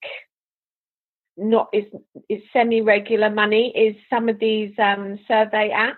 not 1.38 1.70
is 1.74 1.86
is 2.30 2.42
semi 2.54 2.82
regular 2.82 3.30
money 3.30 3.74
is 3.76 3.96
some 4.10 4.30
of 4.30 4.40
these 4.40 4.74
um, 4.80 5.20
survey 5.28 5.72
apps. 5.76 5.98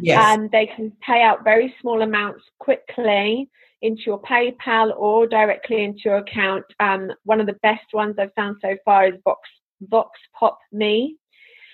Yes. 0.00 0.18
And 0.20 0.50
they 0.50 0.66
can 0.66 0.92
pay 1.06 1.22
out 1.22 1.44
very 1.44 1.74
small 1.80 2.02
amounts 2.02 2.42
quickly 2.58 3.48
into 3.82 4.02
your 4.06 4.22
PayPal 4.22 4.96
or 4.96 5.26
directly 5.26 5.84
into 5.84 6.02
your 6.04 6.18
account. 6.18 6.64
Um, 6.80 7.10
one 7.24 7.40
of 7.40 7.46
the 7.46 7.58
best 7.62 7.92
ones 7.92 8.16
I've 8.18 8.34
found 8.34 8.56
so 8.62 8.76
far 8.84 9.08
is 9.08 9.14
Vox 9.24 9.48
Vox 9.82 10.18
Pop 10.38 10.58
Me, 10.70 11.16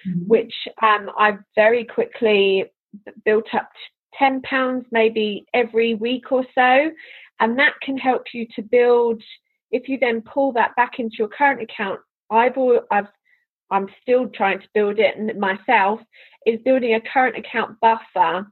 mm-hmm. 0.07 0.21
which 0.27 0.55
um, 0.83 1.11
I've 1.19 1.39
very 1.55 1.85
quickly 1.85 2.65
built 3.25 3.47
up 3.53 3.71
£10 4.21 4.85
maybe 4.91 5.45
every 5.53 5.95
week 5.95 6.33
or 6.33 6.45
so. 6.55 6.91
And 7.41 7.59
that 7.59 7.75
can 7.83 7.99
help 7.99 8.23
you 8.33 8.47
to 8.57 8.63
build, 8.63 9.23
if 9.71 9.89
you 9.89 9.99
then 10.01 10.23
pull 10.23 10.53
that 10.53 10.75
back 10.77 10.99
into 10.99 11.17
your 11.19 11.29
current 11.29 11.63
account, 11.63 12.01
I've, 12.31 12.57
I've 12.91 13.07
I'm 13.71 13.89
still 14.01 14.29
trying 14.29 14.61
to 14.61 14.69
build 14.75 14.99
it 14.99 15.39
myself, 15.39 16.01
is 16.47 16.59
building 16.65 16.95
a 16.95 17.01
current 17.13 17.37
account 17.37 17.79
buffer, 17.81 18.51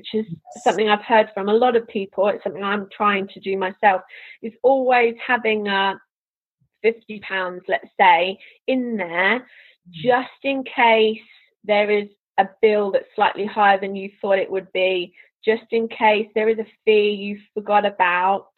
which 0.00 0.24
is 0.26 0.34
something 0.62 0.88
I've 0.88 1.02
heard 1.02 1.28
from 1.34 1.48
a 1.48 1.54
lot 1.54 1.76
of 1.76 1.86
people. 1.86 2.28
It's 2.28 2.42
something 2.42 2.64
I'm 2.64 2.88
trying 2.90 3.28
to 3.28 3.40
do 3.40 3.56
myself, 3.58 4.00
is 4.42 4.52
always 4.62 5.14
having 5.24 5.68
a 5.68 6.00
50 6.82 7.20
pounds, 7.20 7.62
let's 7.68 7.88
say, 8.00 8.38
in 8.66 8.96
there 8.96 9.46
just 9.90 10.28
in 10.42 10.64
case 10.64 11.20
there 11.64 11.90
is 11.90 12.08
a 12.38 12.48
bill 12.62 12.90
that's 12.92 13.14
slightly 13.14 13.44
higher 13.44 13.78
than 13.78 13.96
you 13.96 14.10
thought 14.20 14.38
it 14.38 14.50
would 14.50 14.72
be, 14.72 15.12
just 15.44 15.64
in 15.72 15.88
case 15.88 16.28
there 16.34 16.48
is 16.48 16.58
a 16.58 16.66
fee 16.84 17.10
you 17.10 17.38
forgot 17.54 17.84
about. 17.84 18.48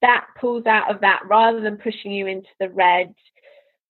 That 0.00 0.26
pulls 0.40 0.66
out 0.66 0.90
of 0.92 1.00
that 1.02 1.22
rather 1.26 1.60
than 1.60 1.76
pushing 1.76 2.10
you 2.10 2.26
into 2.26 2.48
the 2.58 2.70
red. 2.70 3.14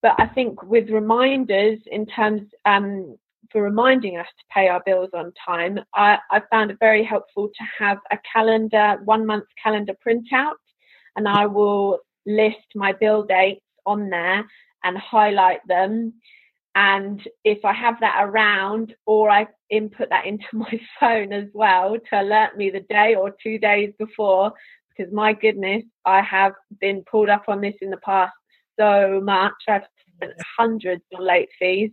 But 0.02 0.16
I 0.18 0.26
think 0.26 0.62
with 0.62 0.90
reminders, 0.90 1.78
in 1.87 2.06
terms 2.06 2.42
um, 2.66 3.16
for 3.51 3.63
reminding 3.63 4.19
us 4.19 4.27
to 4.27 4.45
pay 4.55 4.69
our 4.69 4.83
bills 4.85 5.11
on 5.15 5.33
time, 5.47 5.81
I, 5.95 6.19
I 6.31 6.43
found 6.51 6.71
it 6.71 6.79
very 6.81 7.05
helpful 7.05 7.49
to 7.49 7.65
have 7.85 7.99
a 8.11 8.19
calendar, 8.33 8.99
one 9.05 9.27
month 9.27 9.45
calendar 9.63 9.95
printout, 10.07 10.55
and 11.17 11.29
I 11.29 11.47
will 11.47 11.99
list 12.27 12.67
my 12.75 12.93
bill 12.93 13.25
dates 13.25 13.65
on 13.85 14.09
there 14.11 14.45
and 14.85 14.97
highlight 14.97 15.61
them. 15.67 16.15
And 16.75 17.21
if 17.45 17.65
I 17.65 17.73
have 17.73 18.01
that 18.01 18.21
around, 18.23 18.95
or 19.07 19.29
I 19.29 19.47
input 19.71 20.09
that 20.11 20.27
into 20.27 20.45
my 20.53 20.81
phone 20.99 21.33
as 21.33 21.49
well 21.53 21.97
to 22.11 22.21
alert 22.21 22.57
me 22.57 22.71
the 22.71 22.81
day 22.81 23.15
or 23.15 23.35
two 23.43 23.59
days 23.59 23.93
before, 23.99 24.53
because 24.97 25.13
my 25.13 25.33
goodness, 25.33 25.85
I 26.05 26.21
have 26.23 26.53
been 26.81 27.03
pulled 27.11 27.29
up 27.29 27.45
on 27.49 27.61
this 27.61 27.75
in 27.81 27.91
the 27.91 27.97
past 27.99 28.33
so 28.79 29.21
much. 29.23 29.53
I've 29.69 29.83
spent 30.17 30.33
hundreds 30.57 31.03
on 31.15 31.27
late 31.27 31.49
fees. 31.59 31.91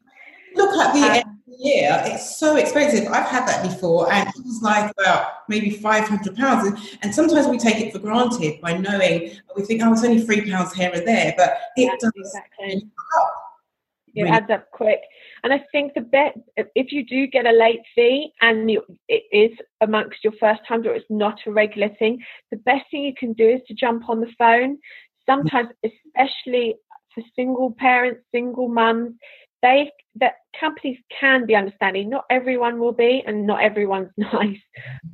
Look 0.56 0.76
at 0.76 0.94
the 0.94 1.02
um, 1.02 1.12
end 1.12 1.26
of 1.26 1.58
the 1.58 1.64
year, 1.64 2.02
it's 2.06 2.38
so 2.38 2.56
expensive. 2.56 3.08
I've 3.08 3.28
had 3.28 3.48
that 3.48 3.64
before, 3.64 4.12
and 4.12 4.28
it 4.28 4.46
was 4.46 4.62
like 4.62 4.92
about 4.98 5.28
maybe 5.48 5.72
£500. 5.72 6.98
And 7.02 7.14
sometimes 7.14 7.48
we 7.48 7.58
take 7.58 7.78
it 7.78 7.94
for 7.94 8.00
granted 8.00 8.62
by 8.62 8.78
knowing, 8.78 9.32
we 9.56 9.64
think, 9.64 9.82
oh, 9.84 9.92
it's 9.94 10.04
only 10.04 10.26
£3 10.26 10.74
here 10.74 10.92
and 10.94 11.08
there, 11.08 11.34
but 11.38 11.58
it 11.76 12.00
does. 12.00 12.12
Exactly. 12.16 12.90
It 14.16 14.24
really? 14.24 14.36
adds 14.36 14.50
up 14.50 14.72
quick. 14.72 15.02
And 15.44 15.54
I 15.54 15.64
think 15.72 15.94
the 15.94 16.02
bet, 16.02 16.36
if 16.76 16.92
you 16.92 17.06
do 17.06 17.28
get 17.28 17.46
a 17.46 17.52
late 17.52 17.82
fee 17.96 18.32
and 18.42 18.70
you, 18.70 18.84
it 19.08 19.24
is 19.32 19.58
amongst 19.82 20.24
your 20.24 20.34
first 20.40 20.62
time 20.68 20.86
or 20.86 20.94
it's 20.94 21.06
not 21.10 21.40
a 21.46 21.52
regular 21.52 21.90
thing, 22.00 22.20
the 22.52 22.58
best 22.58 22.86
thing 22.92 23.04
you 23.04 23.14
can 23.18 23.34
do 23.34 23.48
is 23.48 23.62
to 23.68 23.74
jump 23.74 24.10
on 24.10 24.20
the 24.20 24.32
phone. 24.38 24.78
Sometimes, 25.26 25.70
especially 25.84 26.76
for 27.14 27.24
single 27.36 27.72
parents, 27.78 28.22
single 28.32 28.68
mums, 28.68 29.14
they 29.62 29.92
that 30.16 30.34
companies 30.60 30.98
can 31.20 31.46
be 31.46 31.56
understanding. 31.56 32.10
Not 32.10 32.26
everyone 32.30 32.80
will 32.80 32.92
be, 32.92 33.24
and 33.26 33.46
not 33.46 33.62
everyone's 33.62 34.12
nice. 34.18 34.60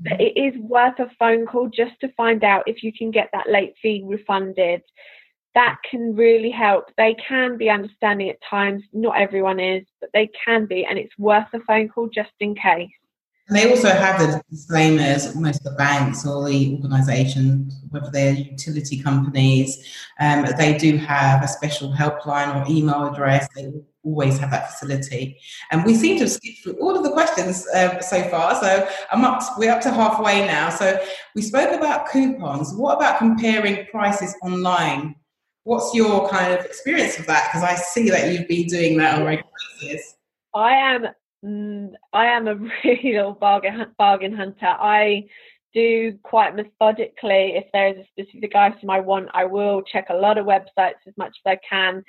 But 0.01 0.19
it 0.19 0.37
is 0.37 0.59
worth 0.59 0.99
a 0.99 1.09
phone 1.19 1.45
call 1.45 1.69
just 1.69 1.99
to 2.01 2.11
find 2.13 2.43
out 2.43 2.63
if 2.67 2.83
you 2.83 2.91
can 2.93 3.11
get 3.11 3.29
that 3.33 3.49
late 3.49 3.73
fee 3.81 4.03
refunded. 4.05 4.81
That 5.53 5.77
can 5.89 6.15
really 6.15 6.51
help. 6.51 6.85
They 6.97 7.15
can 7.15 7.57
be 7.57 7.69
understanding 7.69 8.29
at 8.29 8.37
times. 8.49 8.83
Not 8.91 9.17
everyone 9.17 9.59
is, 9.59 9.85
but 10.01 10.09
they 10.13 10.29
can 10.45 10.65
be, 10.65 10.85
and 10.85 10.97
it's 10.99 11.17
worth 11.17 11.47
a 11.53 11.59
phone 11.61 11.87
call 11.87 12.09
just 12.13 12.31
in 12.39 12.55
case. 12.55 12.89
They 13.49 13.69
also 13.69 13.89
have 13.89 14.19
the 14.19 14.41
disclaimers, 14.49 15.35
most 15.35 15.57
of 15.57 15.65
the 15.65 15.77
banks 15.77 16.25
or 16.25 16.49
the 16.49 16.79
organisations, 16.81 17.79
whether 17.89 18.09
they're 18.09 18.33
utility 18.33 18.99
companies, 18.99 19.85
um, 20.19 20.47
they 20.57 20.75
do 20.77 20.97
have 20.97 21.43
a 21.43 21.47
special 21.47 21.93
helpline 21.93 22.55
or 22.55 22.65
email 22.67 23.05
address. 23.05 23.47
They 23.55 23.71
always 24.03 24.39
have 24.39 24.49
that 24.49 24.71
facility. 24.71 25.39
And 25.71 25.85
we 25.85 25.93
seem 25.93 26.17
to 26.17 26.23
have 26.23 26.31
skipped 26.31 26.63
through 26.63 26.79
all 26.81 26.97
of 26.97 27.03
the 27.03 27.11
questions 27.11 27.67
um, 27.75 27.97
so 28.01 28.23
far. 28.29 28.55
So 28.55 28.89
I'm 29.11 29.23
up, 29.23 29.43
we're 29.59 29.71
up 29.71 29.81
to 29.81 29.91
halfway 29.91 30.47
now. 30.47 30.71
So 30.71 30.99
we 31.35 31.43
spoke 31.43 31.71
about 31.71 32.09
coupons. 32.09 32.73
What 32.73 32.97
about 32.97 33.19
comparing 33.19 33.85
prices 33.87 34.35
online? 34.41 35.15
What's 35.65 35.93
your 35.93 36.27
kind 36.29 36.51
of 36.51 36.65
experience 36.65 37.19
of 37.19 37.27
that? 37.27 37.49
Because 37.51 37.63
I 37.63 37.75
see 37.75 38.09
that 38.09 38.31
you've 38.31 38.47
been 38.47 38.67
doing 38.67 38.97
that 38.97 39.23
basis. 39.79 40.15
I 40.55 40.71
am 40.71 41.07
I 41.45 42.25
am 42.25 42.47
a 42.47 42.55
real 43.03 43.33
bargain 43.33 43.85
bargain 43.97 44.35
hunter. 44.35 44.65
I 44.65 45.25
do 45.73 46.17
quite 46.23 46.55
methodically. 46.55 47.53
If 47.55 47.65
there 47.73 47.89
is 47.89 47.97
a 47.97 48.21
specific 48.21 48.55
item 48.55 48.89
I 48.89 48.99
want, 49.01 49.29
I 49.33 49.45
will 49.45 49.81
check 49.83 50.07
a 50.09 50.15
lot 50.15 50.37
of 50.37 50.45
websites 50.45 51.03
as 51.05 51.13
much 51.17 51.35
as 51.45 51.57
I 51.57 51.59
can. 51.69 52.03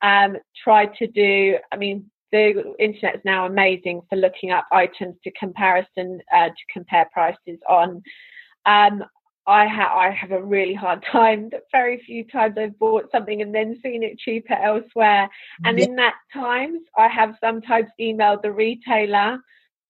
Um, 0.00 0.36
try 0.62 0.86
to 0.86 1.06
do. 1.08 1.58
I 1.72 1.76
mean, 1.76 2.10
the 2.30 2.74
internet 2.78 3.16
is 3.16 3.22
now 3.24 3.46
amazing 3.46 4.02
for 4.08 4.16
looking 4.16 4.52
up 4.52 4.66
items 4.70 5.16
to 5.24 5.30
comparison 5.32 6.20
uh, 6.34 6.48
to 6.48 6.72
compare 6.72 7.08
prices 7.12 7.58
on. 7.68 8.02
Um, 8.64 9.02
I 9.48 9.66
have 9.66 9.92
I 9.92 10.10
have 10.10 10.30
a 10.30 10.42
really 10.42 10.74
hard 10.74 11.02
time. 11.10 11.50
Very 11.72 12.02
few 12.04 12.22
times 12.24 12.56
I've 12.58 12.78
bought 12.78 13.10
something 13.10 13.40
and 13.40 13.54
then 13.54 13.80
seen 13.82 14.02
it 14.02 14.18
cheaper 14.18 14.52
elsewhere. 14.52 15.30
And 15.64 15.78
yeah. 15.78 15.86
in 15.86 15.96
that 15.96 16.16
times, 16.32 16.82
I 16.96 17.08
have 17.08 17.34
sometimes 17.40 17.88
emailed 17.98 18.42
the 18.42 18.52
retailer 18.52 19.40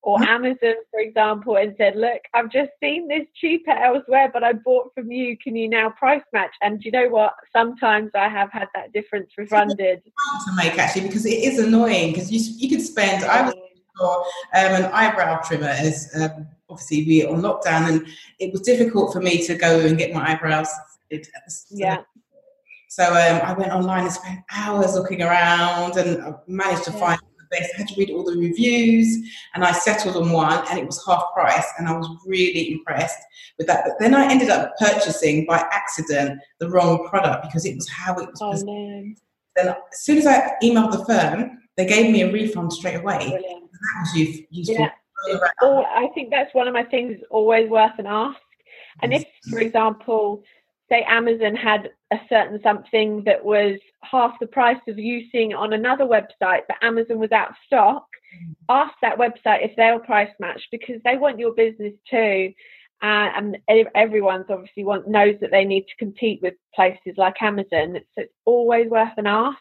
or 0.00 0.22
Amazon, 0.22 0.74
for 0.92 1.00
example, 1.00 1.56
and 1.56 1.74
said, 1.76 1.96
"Look, 1.96 2.20
I've 2.32 2.50
just 2.50 2.70
seen 2.80 3.08
this 3.08 3.26
cheaper 3.34 3.72
elsewhere, 3.72 4.30
but 4.32 4.44
I 4.44 4.52
bought 4.52 4.94
from 4.94 5.10
you. 5.10 5.36
Can 5.36 5.56
you 5.56 5.68
now 5.68 5.90
price 5.90 6.22
match?" 6.32 6.54
And 6.62 6.80
you 6.84 6.92
know 6.92 7.08
what? 7.08 7.34
Sometimes 7.52 8.12
I 8.14 8.28
have 8.28 8.52
had 8.52 8.68
that 8.76 8.92
difference 8.92 9.32
refunded. 9.36 10.02
To 10.04 10.56
make 10.56 10.78
actually, 10.78 11.08
because 11.08 11.26
it 11.26 11.42
is 11.42 11.58
annoying 11.58 12.12
because 12.12 12.30
you 12.30 12.38
you 12.58 12.68
could 12.68 12.84
spend. 12.84 13.24
I 13.24 13.42
was 13.42 13.54
for 13.98 14.18
um, 14.54 14.82
an 14.82 14.84
eyebrow 14.92 15.40
trimmer 15.42 15.66
as 15.66 16.08
um, 16.14 16.46
obviously 16.70 17.04
we 17.06 17.24
are 17.24 17.32
on 17.32 17.42
lockdown 17.42 17.88
and 17.88 18.06
it 18.38 18.52
was 18.52 18.60
difficult 18.60 19.12
for 19.12 19.20
me 19.20 19.44
to 19.46 19.54
go 19.54 19.80
and 19.80 19.98
get 19.98 20.12
my 20.12 20.32
eyebrows 20.32 20.68
yeah. 21.70 22.02
So 22.88 23.04
um, 23.04 23.40
i 23.42 23.52
went 23.52 23.72
online 23.72 24.04
and 24.04 24.12
spent 24.12 24.40
hours 24.52 24.94
looking 24.94 25.22
around 25.22 25.96
and 25.96 26.22
I 26.22 26.34
managed 26.46 26.84
to 26.84 26.92
yeah. 26.92 26.98
find 26.98 27.20
the 27.20 27.44
best 27.50 27.72
i 27.74 27.78
had 27.78 27.88
to 27.88 27.94
read 27.96 28.10
all 28.10 28.24
the 28.24 28.36
reviews 28.36 29.16
and 29.54 29.64
i 29.64 29.72
settled 29.72 30.16
on 30.16 30.30
one 30.32 30.64
and 30.68 30.78
it 30.78 30.86
was 30.86 31.04
half 31.06 31.24
price 31.34 31.66
and 31.78 31.88
i 31.88 31.96
was 31.96 32.08
really 32.26 32.72
impressed 32.72 33.18
with 33.56 33.66
that. 33.66 33.84
But 33.84 33.98
then 33.98 34.14
i 34.14 34.30
ended 34.30 34.50
up 34.50 34.74
purchasing 34.78 35.46
by 35.46 35.58
accident 35.72 36.40
the 36.60 36.68
wrong 36.68 37.08
product 37.08 37.44
because 37.44 37.64
it 37.64 37.74
was 37.74 37.88
how 37.88 38.14
it 38.16 38.28
was 38.28 38.42
oh, 38.42 39.14
then 39.56 39.68
as 39.68 39.74
soon 40.00 40.18
as 40.18 40.26
i 40.26 40.52
emailed 40.62 40.92
the 40.92 41.04
firm 41.04 41.58
they 41.76 41.86
gave 41.86 42.10
me 42.10 42.22
a 42.22 42.32
refund 42.32 42.72
straight 42.72 42.96
away. 42.96 43.18
Brilliant. 43.18 43.70
that 43.70 44.00
was 44.00 44.40
useful. 44.50 44.74
Yeah 44.74 44.90
all, 45.62 45.86
I 45.86 46.08
think 46.14 46.30
that's 46.30 46.54
one 46.54 46.68
of 46.68 46.74
my 46.74 46.84
things 46.84 47.16
is 47.16 47.24
always 47.30 47.68
worth 47.68 47.98
an 47.98 48.06
ask. 48.06 48.38
And 49.02 49.12
if, 49.14 49.24
for 49.50 49.60
example, 49.60 50.42
say 50.88 51.04
Amazon 51.08 51.54
had 51.54 51.90
a 52.12 52.18
certain 52.28 52.60
something 52.62 53.22
that 53.24 53.44
was 53.44 53.78
half 54.02 54.38
the 54.40 54.46
price 54.46 54.80
of 54.88 54.98
you 54.98 55.26
seeing 55.30 55.54
on 55.54 55.72
another 55.72 56.04
website, 56.04 56.62
but 56.66 56.76
Amazon 56.82 57.18
was 57.18 57.32
out 57.32 57.50
of 57.50 57.56
stock, 57.66 58.06
ask 58.68 58.94
that 59.02 59.18
website 59.18 59.64
if 59.64 59.76
they'll 59.76 59.98
price 59.98 60.30
match 60.40 60.62
because 60.70 61.00
they 61.04 61.16
want 61.16 61.38
your 61.38 61.52
business 61.52 61.94
too. 62.10 62.52
Uh, 63.00 63.30
and 63.36 63.58
everyone's 63.94 64.46
obviously 64.50 64.84
want, 64.84 65.06
knows 65.06 65.36
that 65.40 65.52
they 65.52 65.64
need 65.64 65.82
to 65.82 65.96
compete 65.98 66.40
with 66.42 66.54
places 66.74 67.14
like 67.16 67.40
Amazon. 67.40 67.94
So 67.94 68.22
it's 68.22 68.34
always 68.44 68.88
worth 68.88 69.12
an 69.16 69.26
ask. 69.26 69.58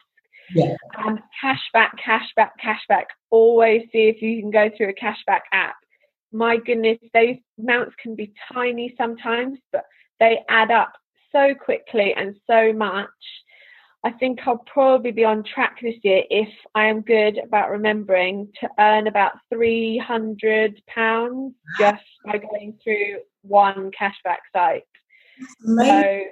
Yeah. 0.54 0.76
Um, 1.04 1.20
cashback, 1.42 1.90
cashback, 2.04 2.50
cashback. 2.62 3.04
Always 3.30 3.82
see 3.92 4.08
if 4.08 4.22
you 4.22 4.40
can 4.40 4.50
go 4.50 4.70
through 4.76 4.90
a 4.90 4.94
cashback 4.94 5.40
app. 5.52 5.76
My 6.32 6.56
goodness, 6.56 6.98
those 7.14 7.36
amounts 7.58 7.94
can 8.02 8.14
be 8.14 8.32
tiny 8.52 8.94
sometimes, 8.96 9.58
but 9.72 9.84
they 10.20 10.40
add 10.48 10.70
up 10.70 10.92
so 11.32 11.54
quickly 11.54 12.14
and 12.14 12.34
so 12.46 12.72
much. 12.72 13.08
I 14.04 14.12
think 14.12 14.38
I'll 14.46 14.58
probably 14.58 15.10
be 15.10 15.24
on 15.24 15.42
track 15.42 15.78
this 15.82 15.96
year 16.02 16.22
if 16.30 16.48
I 16.74 16.86
am 16.86 17.00
good 17.00 17.38
about 17.38 17.70
remembering 17.70 18.48
to 18.60 18.68
earn 18.78 19.08
about 19.08 19.32
three 19.52 19.98
hundred 19.98 20.80
pounds 20.86 21.54
just 21.78 22.04
by 22.24 22.38
going 22.38 22.78
through 22.82 23.18
one 23.42 23.90
cashback 23.90 24.38
site. 24.54 24.84
So 25.88 26.22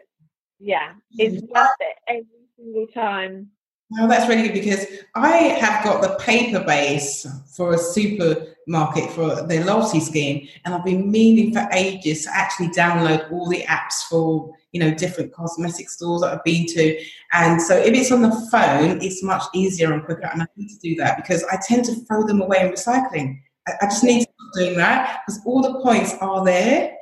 yeah, 0.61 0.93
it's 1.19 1.43
worth 1.43 1.69
it 1.81 1.97
every 2.09 2.49
single 2.57 2.87
time. 2.95 3.51
Oh, 3.99 4.09
that's 4.09 4.29
really 4.29 4.49
good 4.49 4.55
because 4.55 4.85
I 5.15 5.37
have 5.61 5.85
got 5.85 6.03
the 6.03 6.17
paper 6.23 6.65
base 6.65 7.25
for 7.55 7.75
a 7.75 7.79
supermarket 7.79 9.11
for 9.13 9.47
their 9.47 9.65
loyalty 9.65 10.01
scheme, 10.01 10.49
and 10.65 10.75
I've 10.75 10.85
been 10.85 11.09
meaning 11.09 11.53
for 11.53 11.69
ages 11.73 12.25
to 12.25 12.31
actually 12.35 12.69
download 12.71 13.31
all 13.31 13.49
the 13.49 13.63
apps 13.63 14.03
for 14.09 14.53
you 14.73 14.81
know 14.81 14.93
different 14.93 15.33
cosmetic 15.33 15.89
stores 15.89 16.23
that 16.23 16.33
I've 16.33 16.45
been 16.45 16.67
to. 16.67 17.01
And 17.33 17.63
so 17.63 17.77
if 17.77 17.95
it's 17.95 18.11
on 18.11 18.23
the 18.23 18.49
phone, 18.51 19.01
it's 19.01 19.23
much 19.23 19.45
easier 19.55 19.93
and 19.93 20.05
quicker. 20.05 20.29
And 20.33 20.43
I 20.43 20.47
need 20.57 20.69
to 20.69 20.79
do 20.81 20.97
that 20.97 21.17
because 21.17 21.45
I 21.45 21.59
tend 21.69 21.85
to 21.85 21.95
throw 22.07 22.27
them 22.27 22.43
away 22.43 22.67
in 22.67 22.73
recycling. 22.73 23.39
I, 23.69 23.73
I 23.83 23.87
just 23.87 24.03
need 24.03 24.25
to 24.25 24.31
stop 24.33 24.55
doing 24.55 24.77
that 24.79 25.21
because 25.25 25.41
all 25.47 25.63
the 25.63 25.81
points 25.81 26.13
are 26.21 26.45
there. 26.45 26.93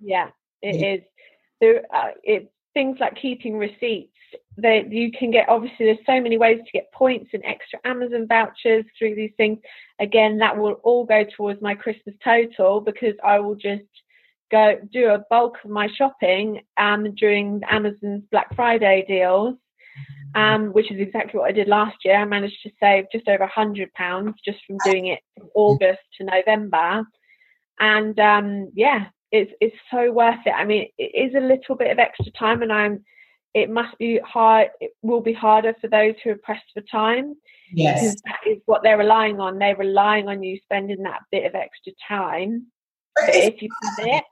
Yeah, 0.00 0.30
it 0.60 0.80
yeah. 0.80 0.94
is. 0.94 1.00
There, 1.60 1.84
uh, 1.94 2.08
it 2.24 2.50
things 2.74 2.98
like 3.00 3.14
keeping 3.20 3.56
receipts 3.56 4.10
that 4.56 4.90
you 4.90 5.10
can 5.12 5.30
get 5.30 5.48
obviously 5.48 5.86
there's 5.86 5.98
so 6.06 6.20
many 6.20 6.38
ways 6.38 6.58
to 6.64 6.72
get 6.72 6.92
points 6.92 7.30
and 7.32 7.44
extra 7.44 7.78
amazon 7.84 8.26
vouchers 8.26 8.84
through 8.98 9.14
these 9.14 9.32
things 9.36 9.58
again 10.00 10.38
that 10.38 10.56
will 10.56 10.74
all 10.82 11.04
go 11.04 11.24
towards 11.36 11.60
my 11.60 11.74
christmas 11.74 12.14
total 12.22 12.80
because 12.80 13.14
i 13.24 13.38
will 13.38 13.54
just 13.54 13.82
go 14.50 14.74
do 14.92 15.08
a 15.08 15.24
bulk 15.30 15.56
of 15.64 15.70
my 15.70 15.88
shopping 15.96 16.60
um, 16.76 17.14
during 17.14 17.60
amazon's 17.70 18.22
black 18.30 18.54
friday 18.54 19.04
deals 19.06 19.56
um, 20.34 20.72
which 20.72 20.90
is 20.90 20.98
exactly 21.00 21.38
what 21.38 21.48
I 21.48 21.52
did 21.52 21.68
last 21.68 21.96
year. 22.04 22.16
I 22.16 22.24
managed 22.24 22.62
to 22.62 22.70
save 22.80 23.04
just 23.12 23.28
over 23.28 23.44
a 23.44 23.48
hundred 23.48 23.92
pounds 23.92 24.34
just 24.44 24.58
from 24.66 24.78
doing 24.84 25.08
it 25.08 25.20
from 25.36 25.48
August 25.54 26.00
to 26.18 26.24
November, 26.24 27.04
and 27.78 28.18
um, 28.18 28.70
yeah, 28.74 29.06
it's 29.32 29.50
it's 29.60 29.76
so 29.90 30.12
worth 30.12 30.38
it. 30.46 30.50
I 30.50 30.64
mean, 30.64 30.88
it 30.98 31.28
is 31.28 31.34
a 31.34 31.40
little 31.40 31.74
bit 31.74 31.90
of 31.90 31.98
extra 31.98 32.30
time, 32.32 32.62
and 32.62 32.72
I'm. 32.72 33.04
It 33.54 33.68
must 33.68 33.98
be 33.98 34.18
hard. 34.24 34.68
It 34.80 34.92
will 35.02 35.20
be 35.20 35.34
harder 35.34 35.74
for 35.78 35.88
those 35.88 36.14
who 36.22 36.30
are 36.30 36.38
pressed 36.38 36.70
for 36.72 36.82
time. 36.82 37.34
Yes, 37.72 38.00
because 38.00 38.22
that 38.24 38.50
is 38.50 38.58
what 38.64 38.82
they're 38.82 38.96
relying 38.96 39.40
on. 39.40 39.58
They're 39.58 39.76
relying 39.76 40.28
on 40.28 40.42
you 40.42 40.58
spending 40.62 41.02
that 41.02 41.20
bit 41.30 41.44
of 41.44 41.54
extra 41.54 41.92
time. 42.06 42.66
But 43.14 43.34
if 43.34 43.60
you 43.60 43.68
have 43.82 44.06
it, 44.06 44.24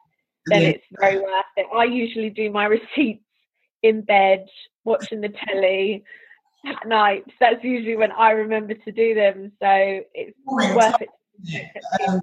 then 0.46 0.62
yeah. 0.62 0.68
it's 0.68 0.84
very 0.98 1.18
worth 1.18 1.44
it. 1.56 1.66
I 1.74 1.84
usually 1.84 2.30
do 2.30 2.50
my 2.50 2.64
receipts 2.96 3.24
in 3.82 4.02
bed 4.02 4.46
watching 4.84 5.20
the 5.20 5.32
telly 5.46 6.02
at 6.66 6.86
night. 6.86 7.24
That's 7.40 7.62
usually 7.62 7.96
when 7.96 8.12
I 8.12 8.30
remember 8.30 8.74
to 8.74 8.92
do 8.92 9.14
them. 9.14 9.52
So 9.60 10.00
it's 10.14 10.36
worth 10.46 11.00
it. 11.00 11.08
Um, 12.06 12.20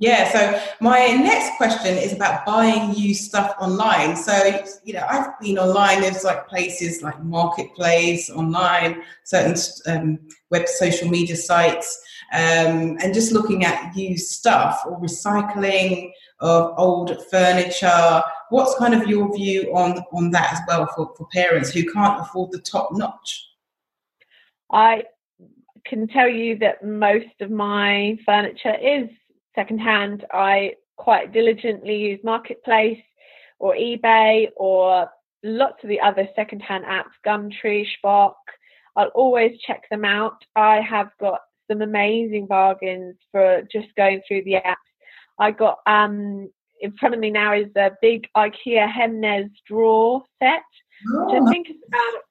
yeah, 0.00 0.30
so 0.30 0.60
my 0.80 1.08
next 1.08 1.56
question 1.56 1.96
is 1.96 2.12
about 2.12 2.46
buying 2.46 2.94
used 2.94 3.24
stuff 3.24 3.54
online. 3.60 4.14
So, 4.14 4.62
you 4.84 4.92
know, 4.92 5.04
I've 5.08 5.38
been 5.40 5.58
online, 5.58 6.02
there's 6.02 6.22
like 6.22 6.46
places 6.46 7.02
like 7.02 7.20
Marketplace, 7.24 8.30
online, 8.30 9.02
certain 9.24 9.56
um, 9.86 10.20
web 10.50 10.68
social 10.68 11.08
media 11.08 11.34
sites, 11.34 12.00
um, 12.32 12.96
and 13.02 13.12
just 13.12 13.32
looking 13.32 13.64
at 13.64 13.96
used 13.96 14.30
stuff 14.30 14.82
or 14.86 15.00
recycling 15.00 16.12
of 16.38 16.74
old 16.78 17.16
furniture. 17.28 18.22
What's 18.50 18.78
kind 18.78 18.94
of 18.94 19.08
your 19.08 19.34
view 19.36 19.74
on, 19.74 19.98
on 20.12 20.30
that 20.30 20.52
as 20.52 20.60
well 20.68 20.86
for, 20.94 21.12
for 21.16 21.26
parents 21.32 21.70
who 21.70 21.90
can't 21.92 22.20
afford 22.20 22.52
the 22.52 22.60
top 22.60 22.90
notch? 22.92 23.48
I 24.70 25.02
can 25.84 26.06
tell 26.06 26.28
you 26.28 26.56
that 26.58 26.84
most 26.84 27.40
of 27.40 27.50
my 27.50 28.16
furniture 28.24 28.76
is 28.76 29.08
secondhand. 29.54 30.24
I 30.32 30.74
quite 30.96 31.32
diligently 31.32 31.96
use 31.96 32.20
Marketplace 32.24 33.02
or 33.58 33.74
eBay 33.74 34.48
or 34.56 35.08
lots 35.42 35.82
of 35.82 35.88
the 35.88 36.00
other 36.00 36.28
secondhand 36.34 36.84
apps, 36.84 37.14
Gumtree, 37.26 37.86
Shpock. 37.86 38.34
I'll 38.96 39.08
always 39.08 39.58
check 39.66 39.82
them 39.90 40.04
out. 40.04 40.42
I 40.56 40.80
have 40.80 41.10
got 41.20 41.40
some 41.70 41.82
amazing 41.82 42.46
bargains 42.46 43.16
for 43.30 43.62
just 43.70 43.88
going 43.96 44.22
through 44.26 44.44
the 44.44 44.54
apps. 44.54 44.74
I 45.38 45.52
got 45.52 45.78
um 45.86 46.50
in 46.80 46.92
front 46.98 47.14
of 47.14 47.20
me 47.20 47.30
now 47.30 47.54
is 47.54 47.74
a 47.76 47.90
big 48.00 48.26
IKEA 48.36 48.90
Hemnes 48.90 49.50
drawer 49.66 50.22
set, 50.42 50.62
which 51.06 51.34
I 51.34 51.38
oh. 51.38 51.48
think 51.50 51.70
is 51.70 51.76
about 51.86 52.22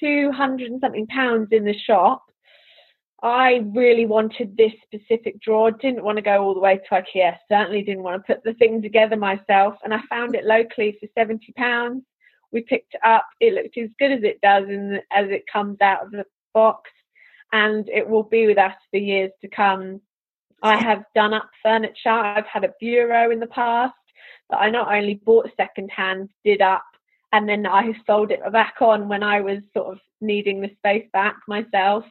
two 0.00 0.32
hundred 0.32 0.70
and 0.70 0.80
something 0.80 1.06
pounds 1.06 1.48
in 1.52 1.64
the 1.64 1.76
shop. 1.86 2.23
I 3.24 3.62
really 3.72 4.04
wanted 4.04 4.54
this 4.54 4.74
specific 4.82 5.40
drawer, 5.40 5.70
didn't 5.70 6.04
want 6.04 6.16
to 6.16 6.22
go 6.22 6.44
all 6.44 6.52
the 6.52 6.60
way 6.60 6.76
to 6.76 6.94
IKEA, 6.94 7.38
certainly 7.50 7.80
didn't 7.80 8.02
want 8.02 8.22
to 8.22 8.34
put 8.34 8.44
the 8.44 8.52
thing 8.52 8.82
together 8.82 9.16
myself, 9.16 9.76
and 9.82 9.94
I 9.94 10.00
found 10.10 10.34
it 10.34 10.44
locally 10.44 10.98
for 11.00 11.08
£70. 11.18 12.02
We 12.52 12.60
picked 12.60 12.92
it 12.92 13.00
up, 13.02 13.26
it 13.40 13.54
looked 13.54 13.78
as 13.78 13.88
good 13.98 14.12
as 14.12 14.22
it 14.24 14.42
does 14.42 14.68
in, 14.68 15.00
as 15.10 15.30
it 15.30 15.44
comes 15.50 15.80
out 15.80 16.04
of 16.04 16.10
the 16.10 16.26
box, 16.52 16.90
and 17.50 17.88
it 17.88 18.06
will 18.06 18.24
be 18.24 18.46
with 18.46 18.58
us 18.58 18.74
for 18.90 18.98
years 18.98 19.30
to 19.40 19.48
come. 19.48 20.02
I 20.62 20.76
have 20.76 21.04
done 21.14 21.32
up 21.32 21.48
furniture, 21.62 22.10
I've 22.10 22.46
had 22.46 22.64
a 22.64 22.74
bureau 22.78 23.30
in 23.30 23.40
the 23.40 23.46
past 23.46 23.94
that 24.50 24.58
I 24.58 24.68
not 24.68 24.94
only 24.94 25.14
bought 25.14 25.48
secondhand, 25.56 26.28
did 26.44 26.60
up, 26.60 26.84
and 27.32 27.48
then 27.48 27.66
I 27.66 27.94
sold 28.06 28.32
it 28.32 28.40
back 28.52 28.74
on 28.82 29.08
when 29.08 29.22
I 29.22 29.40
was 29.40 29.60
sort 29.72 29.94
of 29.94 29.98
needing 30.20 30.60
the 30.60 30.70
space 30.76 31.08
back 31.14 31.36
myself 31.48 32.04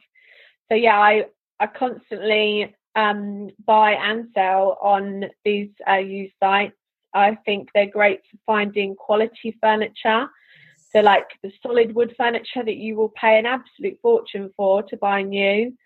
so 0.70 0.74
yeah, 0.74 0.98
I 0.98 1.26
I 1.60 1.66
constantly 1.66 2.74
um, 2.96 3.50
buy 3.64 3.92
and 3.92 4.28
sell 4.34 4.78
on 4.80 5.26
these 5.44 5.70
uh, 5.88 5.94
used 5.94 6.34
sites. 6.40 6.76
I 7.12 7.36
think 7.46 7.68
they're 7.74 7.86
great 7.86 8.20
for 8.30 8.38
finding 8.46 8.96
quality 8.96 9.56
furniture. 9.60 10.28
So 10.92 11.00
like 11.00 11.26
the 11.42 11.52
solid 11.62 11.94
wood 11.94 12.14
furniture 12.16 12.64
that 12.64 12.76
you 12.76 12.96
will 12.96 13.10
pay 13.10 13.38
an 13.38 13.46
absolute 13.46 13.98
fortune 14.00 14.52
for 14.56 14.82
to 14.84 14.96
buy 14.96 15.22
new. 15.22 15.76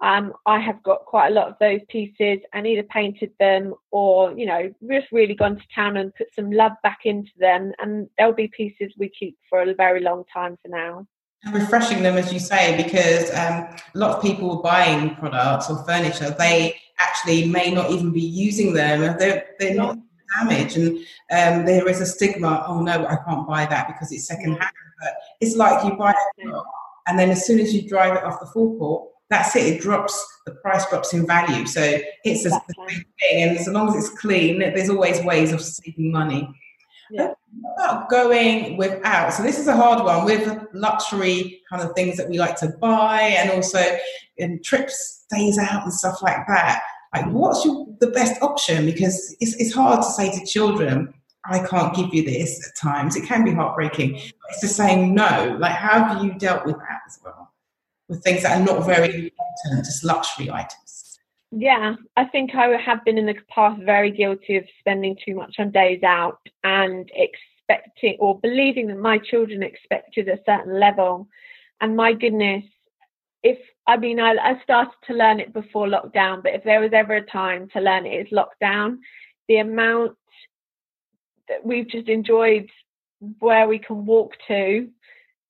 Um, 0.00 0.32
I 0.46 0.58
have 0.58 0.82
got 0.82 1.04
quite 1.04 1.28
a 1.28 1.34
lot 1.34 1.48
of 1.48 1.54
those 1.60 1.80
pieces 1.88 2.40
and 2.52 2.66
either 2.66 2.82
painted 2.84 3.30
them 3.38 3.74
or, 3.92 4.32
you 4.36 4.46
know, 4.46 4.72
just 4.90 5.12
really 5.12 5.34
gone 5.34 5.56
to 5.56 5.62
town 5.72 5.96
and 5.96 6.14
put 6.14 6.34
some 6.34 6.50
love 6.50 6.72
back 6.82 7.00
into 7.04 7.30
them. 7.38 7.72
And 7.80 8.08
they'll 8.18 8.32
be 8.32 8.48
pieces 8.48 8.92
we 8.98 9.08
keep 9.08 9.36
for 9.48 9.62
a 9.62 9.74
very 9.74 10.00
long 10.00 10.24
time 10.32 10.58
for 10.62 10.68
now 10.68 11.06
refreshing 11.50 12.02
them, 12.02 12.16
as 12.16 12.32
you 12.32 12.38
say, 12.38 12.76
because 12.82 13.30
um, 13.30 13.66
a 13.94 13.98
lot 13.98 14.16
of 14.16 14.22
people 14.22 14.62
buying 14.62 15.16
products 15.16 15.68
or 15.68 15.84
furniture, 15.84 16.34
they 16.38 16.76
actually 16.98 17.46
may 17.46 17.70
not 17.70 17.90
even 17.90 18.12
be 18.12 18.20
using 18.20 18.72
them. 18.72 19.16
They're, 19.18 19.46
they're 19.58 19.74
not 19.74 19.98
damaged. 20.38 20.76
And 20.76 20.98
um, 21.30 21.66
there 21.66 21.88
is 21.88 22.00
a 22.00 22.06
stigma, 22.06 22.64
oh 22.68 22.80
no, 22.80 23.06
I 23.06 23.16
can't 23.26 23.46
buy 23.46 23.66
that 23.66 23.88
because 23.88 24.12
it's 24.12 24.26
secondhand. 24.26 24.70
But 25.00 25.14
it's 25.40 25.56
like 25.56 25.84
you 25.84 25.96
buy 25.96 26.14
it, 26.38 26.52
and 27.08 27.18
then 27.18 27.30
as 27.30 27.44
soon 27.46 27.58
as 27.58 27.74
you 27.74 27.88
drive 27.88 28.16
it 28.16 28.22
off 28.22 28.38
the 28.38 28.46
forecourt, 28.46 29.08
that's 29.28 29.56
it, 29.56 29.66
it 29.66 29.80
drops, 29.80 30.14
the 30.46 30.52
price 30.52 30.88
drops 30.88 31.12
in 31.14 31.26
value. 31.26 31.66
So 31.66 31.98
it's 32.24 32.44
a 32.44 32.50
thing. 32.50 33.04
And 33.32 33.58
as 33.58 33.66
long 33.66 33.88
as 33.88 33.96
it's 33.96 34.18
clean, 34.20 34.60
there's 34.60 34.90
always 34.90 35.24
ways 35.24 35.52
of 35.52 35.60
saving 35.60 36.12
money. 36.12 36.48
Yeah. 37.10 37.32
About 37.76 38.08
going 38.08 38.76
without. 38.76 39.34
So 39.34 39.42
this 39.42 39.58
is 39.58 39.68
a 39.68 39.76
hard 39.76 40.02
one 40.04 40.24
with 40.24 40.66
luxury 40.72 41.60
kind 41.68 41.82
of 41.82 41.94
things 41.94 42.16
that 42.16 42.28
we 42.28 42.38
like 42.38 42.56
to 42.60 42.68
buy, 42.80 43.20
and 43.20 43.50
also 43.50 43.80
in 44.38 44.62
trips, 44.62 45.26
days 45.30 45.58
out, 45.58 45.82
and 45.82 45.92
stuff 45.92 46.22
like 46.22 46.46
that. 46.48 46.82
Like, 47.14 47.26
what's 47.26 47.64
your 47.64 47.86
the 48.00 48.06
best 48.08 48.40
option? 48.42 48.86
Because 48.86 49.36
it's 49.40 49.54
it's 49.56 49.74
hard 49.74 50.02
to 50.02 50.08
say 50.10 50.30
to 50.30 50.46
children, 50.46 51.12
I 51.44 51.58
can't 51.66 51.94
give 51.94 52.14
you 52.14 52.22
this 52.24 52.66
at 52.66 52.76
times. 52.80 53.16
It 53.16 53.26
can 53.26 53.44
be 53.44 53.52
heartbreaking. 53.52 54.16
It's 54.16 54.60
just 54.60 54.76
saying 54.76 55.14
no. 55.14 55.56
Like, 55.60 55.72
how 55.72 56.04
have 56.04 56.24
you 56.24 56.32
dealt 56.34 56.64
with 56.64 56.76
that 56.76 57.00
as 57.06 57.18
well? 57.22 57.52
With 58.08 58.22
things 58.22 58.42
that 58.44 58.60
are 58.60 58.64
not 58.64 58.86
very 58.86 59.06
important, 59.06 59.84
just 59.84 60.04
luxury 60.04 60.50
items. 60.50 60.81
Yeah, 61.54 61.96
I 62.16 62.24
think 62.24 62.54
I 62.54 62.68
have 62.78 63.04
been 63.04 63.18
in 63.18 63.26
the 63.26 63.34
past 63.54 63.82
very 63.82 64.10
guilty 64.10 64.56
of 64.56 64.64
spending 64.80 65.18
too 65.22 65.34
much 65.34 65.56
on 65.58 65.70
days 65.70 66.02
out 66.02 66.38
and 66.64 67.10
expecting 67.14 68.16
or 68.20 68.40
believing 68.40 68.86
that 68.86 68.98
my 68.98 69.18
children 69.18 69.62
expected 69.62 70.28
a 70.28 70.38
certain 70.46 70.80
level. 70.80 71.28
And 71.82 71.94
my 71.94 72.14
goodness, 72.14 72.64
if 73.42 73.58
I 73.86 73.98
mean, 73.98 74.18
I, 74.18 74.30
I 74.32 74.62
started 74.62 74.94
to 75.08 75.12
learn 75.12 75.40
it 75.40 75.52
before 75.52 75.86
lockdown, 75.86 76.42
but 76.42 76.54
if 76.54 76.64
there 76.64 76.80
was 76.80 76.92
ever 76.94 77.16
a 77.16 77.26
time 77.26 77.68
to 77.74 77.80
learn 77.80 78.06
it, 78.06 78.14
it's 78.14 78.32
lockdown. 78.32 78.96
The 79.48 79.58
amount 79.58 80.16
that 81.50 81.66
we've 81.66 81.88
just 81.88 82.08
enjoyed 82.08 82.70
where 83.40 83.68
we 83.68 83.78
can 83.78 84.06
walk 84.06 84.32
to 84.48 84.88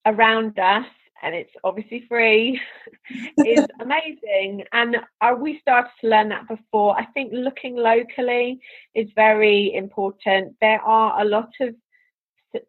around 0.05 0.59
us 0.59 0.85
and 1.23 1.33
it's 1.33 1.53
obviously 1.63 2.05
free. 2.07 2.59
Is 3.45 3.65
amazing. 3.79 4.65
And 4.73 4.97
uh, 5.21 5.35
we 5.39 5.59
started 5.59 5.89
to 6.01 6.09
learn 6.09 6.29
that 6.29 6.47
before. 6.47 6.95
I 6.99 7.05
think 7.05 7.31
looking 7.33 7.75
locally 7.75 8.59
is 8.93 9.07
very 9.15 9.73
important. 9.73 10.55
There 10.61 10.81
are 10.81 11.21
a 11.21 11.25
lot 11.25 11.49
of 11.61 11.75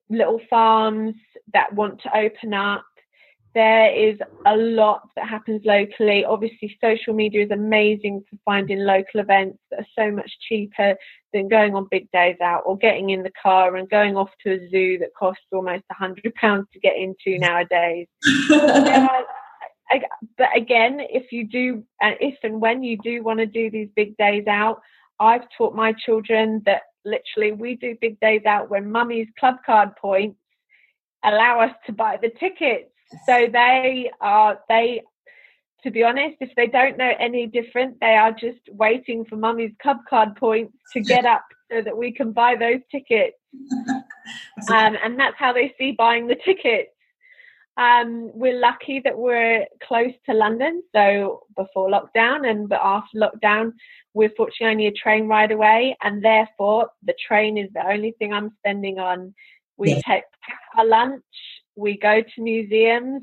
little 0.08 0.40
farms 0.48 1.16
that 1.52 1.74
want 1.74 2.00
to 2.02 2.16
open 2.16 2.54
up 2.54 2.84
there 3.54 3.94
is 3.94 4.18
a 4.46 4.56
lot 4.56 5.08
that 5.14 5.28
happens 5.28 5.62
locally. 5.64 6.24
Obviously, 6.24 6.76
social 6.82 7.14
media 7.14 7.44
is 7.44 7.50
amazing 7.50 8.24
for 8.28 8.36
finding 8.44 8.80
local 8.80 9.20
events 9.20 9.58
that 9.70 9.80
are 9.80 9.86
so 9.96 10.10
much 10.10 10.30
cheaper 10.48 10.96
than 11.32 11.48
going 11.48 11.74
on 11.74 11.86
big 11.90 12.10
days 12.10 12.36
out 12.42 12.62
or 12.66 12.76
getting 12.76 13.10
in 13.10 13.22
the 13.22 13.32
car 13.40 13.76
and 13.76 13.88
going 13.88 14.16
off 14.16 14.30
to 14.42 14.54
a 14.54 14.70
zoo 14.70 14.98
that 14.98 15.14
costs 15.18 15.44
almost 15.52 15.84
a 15.90 15.94
hundred 15.94 16.34
pounds 16.34 16.66
to 16.72 16.80
get 16.80 16.96
into 16.96 17.38
nowadays. 17.38 18.06
Uh, 19.92 19.98
but 20.38 20.48
again, 20.56 20.98
if 20.98 21.30
you 21.30 21.46
do, 21.46 21.84
and 22.00 22.16
if 22.18 22.34
and 22.42 22.58
when 22.58 22.82
you 22.82 22.96
do 23.04 23.22
want 23.22 23.38
to 23.38 23.44
do 23.44 23.70
these 23.70 23.88
big 23.94 24.16
days 24.16 24.46
out, 24.48 24.80
I've 25.20 25.42
taught 25.56 25.74
my 25.74 25.92
children 25.92 26.62
that 26.64 26.82
literally 27.04 27.52
we 27.52 27.76
do 27.76 27.94
big 28.00 28.18
days 28.18 28.42
out 28.46 28.70
when 28.70 28.90
mummy's 28.90 29.28
club 29.38 29.56
card 29.64 29.94
points 29.96 30.38
allow 31.22 31.60
us 31.60 31.74
to 31.86 31.92
buy 31.92 32.18
the 32.20 32.30
tickets 32.40 32.93
so 33.26 33.48
they 33.52 34.10
are 34.20 34.58
they 34.68 35.02
to 35.84 35.90
be 35.90 36.02
honest, 36.02 36.36
if 36.40 36.50
they 36.56 36.66
don't 36.66 36.96
know 36.96 37.12
any 37.20 37.46
different, 37.46 37.98
they 38.00 38.16
are 38.16 38.32
just 38.32 38.60
waiting 38.70 39.24
for 39.26 39.36
mummy's 39.36 39.72
club 39.80 39.98
card 40.08 40.34
points 40.34 40.74
to 40.94 41.00
get 41.00 41.26
up 41.26 41.44
so 41.70 41.82
that 41.82 41.96
we 41.96 42.10
can 42.10 42.32
buy 42.32 42.56
those 42.58 42.80
tickets. 42.90 43.36
um, 44.70 44.96
and 45.04 45.20
that's 45.20 45.36
how 45.38 45.52
they 45.52 45.74
see 45.78 45.92
buying 45.92 46.26
the 46.26 46.36
tickets. 46.42 46.88
Um, 47.76 48.30
we're 48.32 48.58
lucky 48.58 49.02
that 49.04 49.18
we're 49.18 49.66
close 49.86 50.12
to 50.26 50.34
London, 50.34 50.82
so 50.94 51.42
before 51.56 51.90
lockdown 51.90 52.48
and 52.48 52.68
but 52.68 52.80
after 52.82 53.18
lockdown, 53.18 53.72
we're 54.14 54.30
fortunately 54.36 54.72
only 54.72 54.86
a 54.86 54.92
train 54.92 55.26
ride 55.26 55.50
away, 55.50 55.96
and 56.02 56.24
therefore 56.24 56.90
the 57.02 57.14
train 57.26 57.58
is 57.58 57.68
the 57.74 57.84
only 57.86 58.14
thing 58.18 58.32
I'm 58.32 58.52
spending 58.58 59.00
on. 59.00 59.34
We 59.76 59.90
yeah. 59.90 60.00
take 60.06 60.24
our 60.78 60.86
lunch 60.86 61.24
we 61.76 61.98
go 61.98 62.22
to 62.22 62.42
museums, 62.42 63.22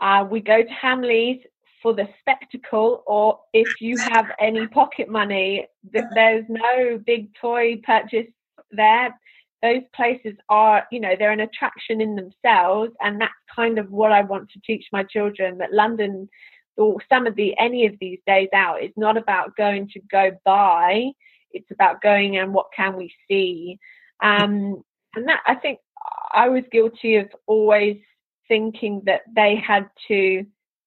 Uh, 0.00 0.26
we 0.28 0.40
go 0.40 0.62
to 0.62 0.68
Hamleys 0.68 1.40
for 1.82 1.94
the 1.94 2.08
spectacle, 2.20 3.02
or 3.06 3.40
if 3.52 3.80
you 3.80 3.96
have 3.98 4.26
any 4.40 4.66
pocket 4.66 5.08
money, 5.08 5.66
there's 5.92 6.44
no 6.48 6.98
big 6.98 7.32
toy 7.34 7.76
purchase 7.84 8.30
there. 8.70 9.14
Those 9.62 9.82
places 9.94 10.34
are, 10.48 10.86
you 10.90 11.00
know, 11.00 11.14
they're 11.16 11.30
an 11.30 11.40
attraction 11.40 12.00
in 12.00 12.16
themselves, 12.16 12.92
and 13.00 13.20
that's 13.20 13.32
kind 13.54 13.78
of 13.78 13.90
what 13.90 14.12
I 14.12 14.22
want 14.22 14.50
to 14.50 14.60
teach 14.66 14.86
my 14.92 15.04
children 15.04 15.58
that 15.58 15.72
London 15.72 16.28
or 16.76 16.96
some 17.08 17.26
of 17.26 17.34
the 17.36 17.56
any 17.58 17.86
of 17.86 17.94
these 18.00 18.18
days 18.26 18.48
out 18.54 18.82
is 18.82 18.92
not 18.96 19.16
about 19.16 19.56
going 19.56 19.88
to 19.88 20.00
go 20.10 20.30
buy 20.44 21.10
it's 21.52 21.70
about 21.70 22.02
going 22.02 22.36
and 22.36 22.52
what 22.52 22.66
can 22.74 22.96
we 22.96 23.12
see 23.28 23.78
um, 24.22 24.82
and 25.14 25.28
that 25.28 25.40
i 25.46 25.54
think 25.54 25.78
i 26.32 26.48
was 26.48 26.64
guilty 26.70 27.16
of 27.16 27.28
always 27.46 27.98
thinking 28.48 29.02
that 29.06 29.22
they 29.34 29.56
had 29.56 29.88
to 30.08 30.44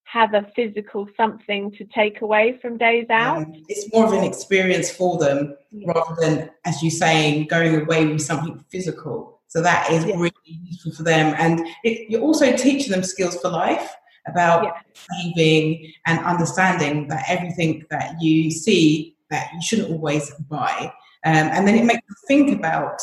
have 0.08 0.34
a 0.34 0.50
physical 0.56 1.06
something 1.18 1.70
to 1.72 1.84
take 1.86 2.22
away 2.22 2.58
from 2.62 2.78
days 2.78 3.08
out. 3.10 3.46
it's 3.68 3.94
more 3.94 4.06
of 4.06 4.14
an 4.14 4.24
experience 4.24 4.90
for 4.90 5.18
them 5.18 5.54
yeah. 5.72 5.92
rather 5.92 6.16
than, 6.22 6.50
as 6.64 6.82
you 6.82 6.90
saying, 6.90 7.46
going 7.48 7.82
away 7.82 8.06
with 8.06 8.22
something 8.22 8.64
physical. 8.70 9.42
So 9.48 9.62
that 9.62 9.92
is 9.92 10.06
yeah. 10.06 10.16
really 10.16 10.34
useful 10.46 10.94
for 10.94 11.04
them, 11.04 11.36
and 11.38 11.66
it, 11.84 12.10
you're 12.10 12.22
also 12.22 12.56
teaching 12.56 12.92
them 12.92 13.04
skills 13.04 13.38
for 13.42 13.50
life 13.50 13.94
about 14.28 14.76
saving 14.94 15.92
and 16.06 16.20
understanding 16.20 17.08
that 17.08 17.26
everything 17.30 17.86
that 17.90 18.22
you 18.22 18.52
see 18.52 19.16
that 19.30 19.50
you 19.54 19.62
shouldn't 19.62 19.92
always 19.92 20.32
buy. 20.50 20.92
Um, 21.28 21.50
and 21.52 21.68
then 21.68 21.76
it 21.76 21.84
makes 21.84 22.00
you 22.08 22.16
think 22.26 22.58
about 22.58 23.02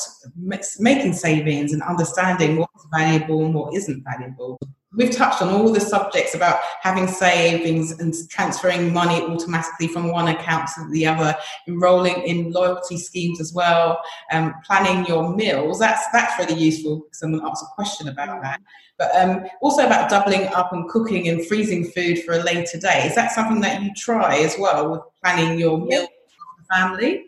making 0.78 1.12
savings 1.12 1.74
and 1.74 1.82
understanding 1.82 2.56
what's 2.56 2.87
valuable 2.90 3.44
and 3.44 3.52
what 3.52 3.74
isn't 3.74 4.02
valuable. 4.02 4.58
We've 4.96 5.10
touched 5.10 5.42
on 5.42 5.50
all 5.50 5.70
the 5.70 5.80
subjects 5.80 6.34
about 6.34 6.60
having 6.80 7.06
savings 7.06 7.90
and 8.00 8.14
transferring 8.30 8.94
money 8.94 9.20
automatically 9.20 9.88
from 9.88 10.10
one 10.10 10.28
account 10.28 10.70
to 10.74 10.88
the 10.90 11.04
other, 11.04 11.37
enrolling 11.68 12.22
in 12.22 12.50
loyalty 12.50 12.96
schemes 12.96 13.42
as 13.42 13.52
well, 13.52 14.00
um, 14.32 14.54
planning 14.64 15.04
your 15.04 15.34
meals. 15.34 15.78
That's 15.78 16.06
that's 16.10 16.38
really 16.38 16.58
useful. 16.58 17.06
Someone 17.12 17.46
asked 17.46 17.62
a 17.62 17.74
question 17.74 18.08
about 18.08 18.40
that. 18.40 18.58
But 18.96 19.14
um, 19.16 19.44
also 19.60 19.84
about 19.84 20.08
doubling 20.08 20.46
up 20.46 20.72
and 20.72 20.88
cooking 20.88 21.28
and 21.28 21.46
freezing 21.46 21.84
food 21.90 22.22
for 22.22 22.32
a 22.32 22.42
later 22.42 22.78
day. 22.78 23.06
Is 23.06 23.16
that 23.16 23.32
something 23.32 23.60
that 23.60 23.82
you 23.82 23.90
try 23.94 24.38
as 24.38 24.56
well 24.58 24.90
with 24.90 25.02
planning 25.22 25.58
your 25.58 25.78
meal 25.78 26.06
for 26.06 26.56
the 26.56 26.74
family? 26.74 27.26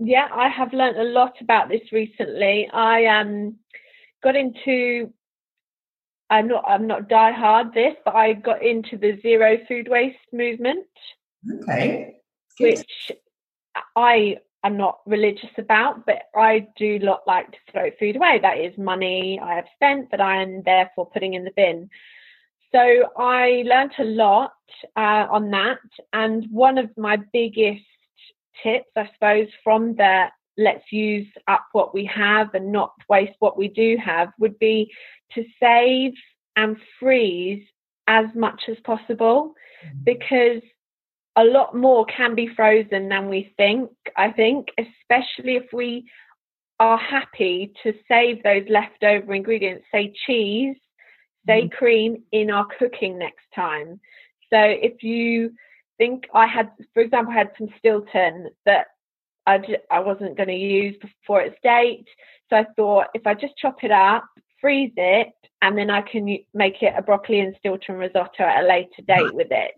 Yeah, 0.00 0.28
I 0.32 0.48
have 0.48 0.72
learned 0.72 0.98
a 0.98 1.04
lot 1.04 1.40
about 1.40 1.68
this 1.68 1.92
recently. 1.92 2.68
I 2.72 3.06
um, 3.06 3.56
got 4.22 4.36
into 4.36 5.12
I'm 6.32 6.48
not 6.48 6.64
I'm 6.66 6.86
not 6.86 7.08
die 7.08 7.32
hard 7.32 7.74
this, 7.74 7.94
but 8.04 8.14
I 8.14 8.32
got 8.32 8.62
into 8.62 8.96
the 8.96 9.20
zero 9.20 9.58
food 9.68 9.88
waste 9.88 10.16
movement. 10.32 10.86
Okay. 11.62 12.16
Good. 12.58 12.78
Which 12.78 13.12
I 13.94 14.38
am 14.64 14.78
not 14.78 15.00
religious 15.04 15.50
about, 15.58 16.06
but 16.06 16.22
I 16.34 16.68
do 16.76 16.98
not 16.98 17.26
like 17.26 17.50
to 17.52 17.58
throw 17.70 17.90
food 17.98 18.16
away. 18.16 18.38
That 18.40 18.58
is 18.58 18.76
money 18.78 19.40
I 19.40 19.56
have 19.56 19.66
spent 19.74 20.10
that 20.10 20.22
I 20.22 20.42
am 20.42 20.62
therefore 20.62 21.10
putting 21.10 21.34
in 21.34 21.44
the 21.44 21.52
bin. 21.54 21.90
So 22.72 23.10
I 23.18 23.64
learned 23.66 23.92
a 23.98 24.04
lot 24.04 24.54
uh, 24.96 25.26
on 25.30 25.50
that, 25.50 25.80
and 26.14 26.46
one 26.50 26.78
of 26.78 26.88
my 26.96 27.18
biggest 27.32 27.84
tips, 28.62 28.90
I 28.96 29.08
suppose, 29.14 29.48
from 29.62 29.96
the 29.96 30.26
let's 30.58 30.84
use 30.92 31.28
up 31.48 31.66
what 31.72 31.94
we 31.94 32.04
have 32.04 32.54
and 32.54 32.70
not 32.70 32.92
waste 33.08 33.36
what 33.38 33.56
we 33.56 33.68
do 33.68 33.96
have 34.04 34.28
would 34.38 34.58
be 34.58 34.92
to 35.34 35.44
save 35.60 36.12
and 36.56 36.76
freeze 37.00 37.64
as 38.06 38.26
much 38.34 38.62
as 38.68 38.76
possible 38.84 39.54
mm-hmm. 39.84 39.98
because 40.04 40.62
a 41.36 41.44
lot 41.44 41.74
more 41.74 42.04
can 42.06 42.34
be 42.34 42.50
frozen 42.54 43.08
than 43.08 43.28
we 43.28 43.54
think, 43.56 43.90
I 44.16 44.30
think, 44.30 44.68
especially 44.78 45.56
if 45.56 45.72
we 45.72 46.04
are 46.78 46.98
happy 46.98 47.72
to 47.82 47.94
save 48.06 48.42
those 48.42 48.64
leftover 48.68 49.32
ingredients, 49.32 49.86
say 49.90 50.12
cheese, 50.26 50.76
say 51.46 51.62
mm-hmm. 51.62 51.76
cream, 51.76 52.22
in 52.32 52.50
our 52.50 52.66
cooking 52.78 53.18
next 53.18 53.46
time. 53.54 53.98
So 54.52 54.58
if 54.60 55.02
you 55.02 55.52
think 55.98 56.28
I 56.34 56.46
had, 56.46 56.70
for 56.94 57.02
example, 57.02 57.32
I 57.32 57.38
had 57.38 57.52
some 57.58 57.68
Stilton 57.78 58.50
that 58.66 58.86
I, 59.46 59.60
I 59.90 60.00
wasn't 60.00 60.36
going 60.36 60.48
to 60.48 60.54
use 60.54 60.96
before 61.00 61.42
its 61.42 61.56
date. 61.62 62.06
So 62.50 62.56
I 62.56 62.66
thought 62.76 63.08
if 63.14 63.26
I 63.26 63.34
just 63.34 63.56
chop 63.56 63.82
it 63.82 63.90
up, 63.90 64.24
freeze 64.60 64.92
it, 64.96 65.32
and 65.62 65.76
then 65.76 65.90
I 65.90 66.02
can 66.02 66.38
make 66.54 66.82
it 66.82 66.94
a 66.96 67.02
broccoli 67.02 67.40
and 67.40 67.54
Stilton 67.58 67.96
risotto 67.96 68.44
at 68.44 68.64
a 68.64 68.68
later 68.68 69.02
date 69.06 69.34
with 69.34 69.48
it 69.50 69.72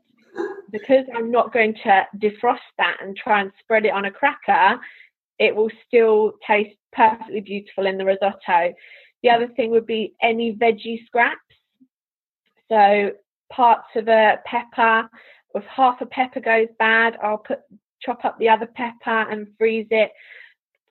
because 0.74 1.04
I'm 1.14 1.30
not 1.30 1.52
going 1.52 1.74
to 1.84 2.06
defrost 2.18 2.58
that 2.78 2.96
and 3.00 3.16
try 3.16 3.40
and 3.40 3.52
spread 3.60 3.84
it 3.86 3.92
on 3.92 4.06
a 4.06 4.10
cracker, 4.10 4.80
it 5.38 5.54
will 5.54 5.70
still 5.86 6.32
taste 6.44 6.76
perfectly 6.92 7.40
beautiful 7.40 7.86
in 7.86 7.96
the 7.96 8.04
risotto. 8.04 8.74
The 9.22 9.30
other 9.30 9.48
thing 9.48 9.70
would 9.70 9.86
be 9.86 10.14
any 10.20 10.52
veggie 10.52 11.06
scraps. 11.06 11.38
So 12.68 13.12
parts 13.52 13.86
of 13.94 14.08
a 14.08 14.38
pepper, 14.44 15.08
if 15.54 15.64
half 15.64 16.00
a 16.00 16.06
pepper 16.06 16.40
goes 16.40 16.68
bad, 16.78 17.16
I'll 17.22 17.38
put 17.38 17.60
chop 18.02 18.24
up 18.24 18.38
the 18.38 18.48
other 18.48 18.66
pepper 18.66 19.30
and 19.30 19.48
freeze 19.58 19.86
it. 19.90 20.10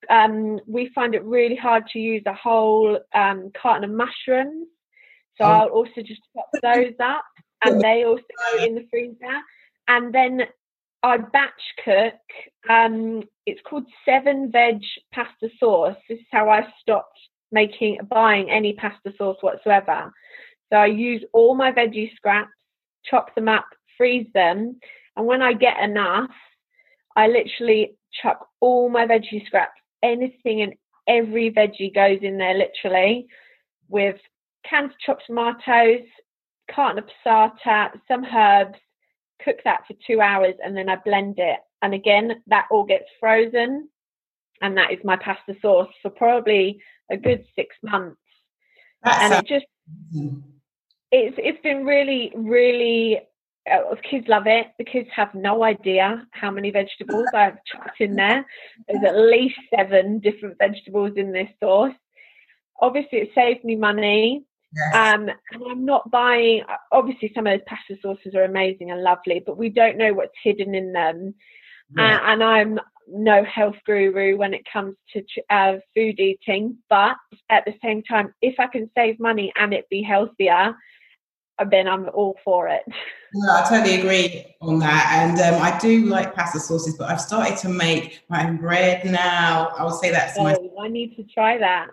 Um, 0.09 0.59
we 0.67 0.91
find 0.93 1.15
it 1.15 1.23
really 1.23 1.55
hard 1.55 1.87
to 1.93 1.99
use 1.99 2.23
a 2.25 2.33
whole 2.33 2.99
um, 3.13 3.51
carton 3.59 3.89
of 3.89 3.95
mushrooms, 3.95 4.67
so 5.37 5.45
oh. 5.45 5.47
I'll 5.47 5.67
also 5.69 6.01
just 6.01 6.21
chop 6.33 6.49
those 6.61 6.93
up 6.99 7.25
and 7.65 7.79
they 7.79 8.03
also 8.03 8.23
go 8.51 8.63
in 8.63 8.75
the 8.75 8.87
freezer. 8.89 9.39
And 9.87 10.13
then 10.13 10.41
I 11.01 11.17
batch 11.17 11.51
cook. 11.83 12.69
Um, 12.69 13.23
it's 13.45 13.61
called 13.67 13.85
Seven 14.05 14.51
Veg 14.51 14.81
Pasta 15.13 15.49
Sauce. 15.59 15.97
This 16.09 16.19
is 16.19 16.25
how 16.31 16.49
I 16.49 16.67
stopped 16.81 17.19
making 17.51 17.99
buying 18.09 18.49
any 18.49 18.73
pasta 18.73 19.13
sauce 19.17 19.37
whatsoever. 19.41 20.11
So 20.71 20.79
I 20.79 20.87
use 20.87 21.23
all 21.33 21.55
my 21.55 21.71
veggie 21.71 22.13
scraps, 22.15 22.49
chop 23.05 23.35
them 23.35 23.47
up, 23.47 23.67
freeze 23.97 24.27
them, 24.33 24.79
and 25.15 25.25
when 25.25 25.41
I 25.41 25.53
get 25.53 25.79
enough, 25.79 26.31
I 27.15 27.27
literally 27.27 27.95
chuck 28.21 28.47
all 28.59 28.89
my 28.89 29.05
veggie 29.05 29.45
scraps, 29.45 29.79
anything 30.01 30.61
and 30.61 30.73
every 31.07 31.51
veggie 31.51 31.93
goes 31.93 32.19
in 32.21 32.37
there 32.37 32.55
literally 32.55 33.27
with 33.89 34.17
canned 34.67 34.91
chopped 35.05 35.23
tomatoes, 35.27 36.05
carton 36.71 37.03
of 37.03 37.09
passata, 37.25 37.91
some 38.07 38.25
herbs, 38.25 38.77
cook 39.43 39.57
that 39.65 39.81
for 39.87 39.95
two 40.07 40.21
hours, 40.21 40.55
and 40.63 40.75
then 40.75 40.89
I 40.89 40.97
blend 41.03 41.35
it. 41.37 41.59
And 41.81 41.93
again, 41.93 42.41
that 42.47 42.67
all 42.71 42.85
gets 42.85 43.05
frozen, 43.19 43.89
and 44.61 44.77
that 44.77 44.91
is 44.91 44.99
my 45.03 45.17
pasta 45.17 45.55
sauce 45.61 45.89
for 46.01 46.09
probably 46.09 46.81
a 47.11 47.17
good 47.17 47.43
six 47.55 47.75
months. 47.83 48.17
That's 49.03 49.21
and 49.21 49.33
it 49.33 49.47
just 49.47 49.65
it's 51.11 51.35
it's 51.37 51.61
been 51.61 51.85
really 51.85 52.31
really 52.35 53.19
uh, 53.71 53.95
kids 54.09 54.27
love 54.27 54.43
it. 54.45 54.67
The 54.77 54.85
kids 54.85 55.09
have 55.15 55.33
no 55.33 55.63
idea 55.63 56.27
how 56.31 56.51
many 56.51 56.71
vegetables 56.71 57.27
I've 57.33 57.57
chucked 57.65 58.01
in 58.01 58.15
there. 58.15 58.45
There's 58.87 59.03
at 59.05 59.17
least 59.17 59.55
seven 59.75 60.19
different 60.19 60.57
vegetables 60.57 61.13
in 61.15 61.31
this 61.31 61.49
sauce. 61.61 61.93
Obviously, 62.81 63.19
it 63.19 63.31
saved 63.35 63.63
me 63.63 63.75
money. 63.75 64.43
Yes. 64.75 64.95
Um, 64.95 65.29
and 65.51 65.63
I'm 65.69 65.85
not 65.85 66.09
buying. 66.11 66.63
Obviously, 66.91 67.31
some 67.33 67.47
of 67.47 67.53
those 67.53 67.67
pasta 67.67 67.95
sauces 68.01 68.35
are 68.35 68.43
amazing 68.43 68.91
and 68.91 69.03
lovely, 69.03 69.41
but 69.45 69.57
we 69.57 69.69
don't 69.69 69.97
know 69.97 70.13
what's 70.13 70.33
hidden 70.43 70.75
in 70.75 70.91
them. 70.91 71.35
Yeah. 71.95 72.17
Uh, 72.17 72.19
and 72.31 72.43
I'm 72.43 72.79
no 73.07 73.43
health 73.43 73.75
guru 73.85 74.37
when 74.37 74.53
it 74.53 74.63
comes 74.71 74.95
to 75.13 75.23
uh, 75.49 75.73
food 75.95 76.19
eating, 76.19 76.77
but 76.89 77.15
at 77.49 77.65
the 77.65 77.73
same 77.83 78.01
time, 78.03 78.33
if 78.41 78.55
I 78.59 78.67
can 78.67 78.89
save 78.95 79.19
money 79.19 79.51
and 79.55 79.73
it 79.73 79.89
be 79.89 80.01
healthier, 80.01 80.75
then 81.69 81.87
I'm 81.87 82.09
all 82.13 82.37
for 82.43 82.67
it. 82.67 82.83
No, 83.35 83.51
I 83.51 83.65
totally 83.67 83.99
agree 83.99 84.55
on 84.61 84.79
that. 84.79 85.09
And 85.11 85.39
um, 85.55 85.61
I 85.61 85.77
do 85.79 86.05
like 86.05 86.35
pasta 86.35 86.59
sauces, 86.59 86.95
but 86.97 87.09
I've 87.09 87.21
started 87.21 87.57
to 87.59 87.69
make 87.69 88.23
my 88.29 88.47
own 88.47 88.57
bread 88.57 89.05
now. 89.05 89.71
I 89.77 89.83
would 89.83 89.95
say 89.95 90.11
that's 90.11 90.37
oh, 90.37 90.43
my. 90.43 90.57
I 90.79 90.87
need 90.87 91.15
to 91.15 91.23
try 91.23 91.57
that 91.57 91.87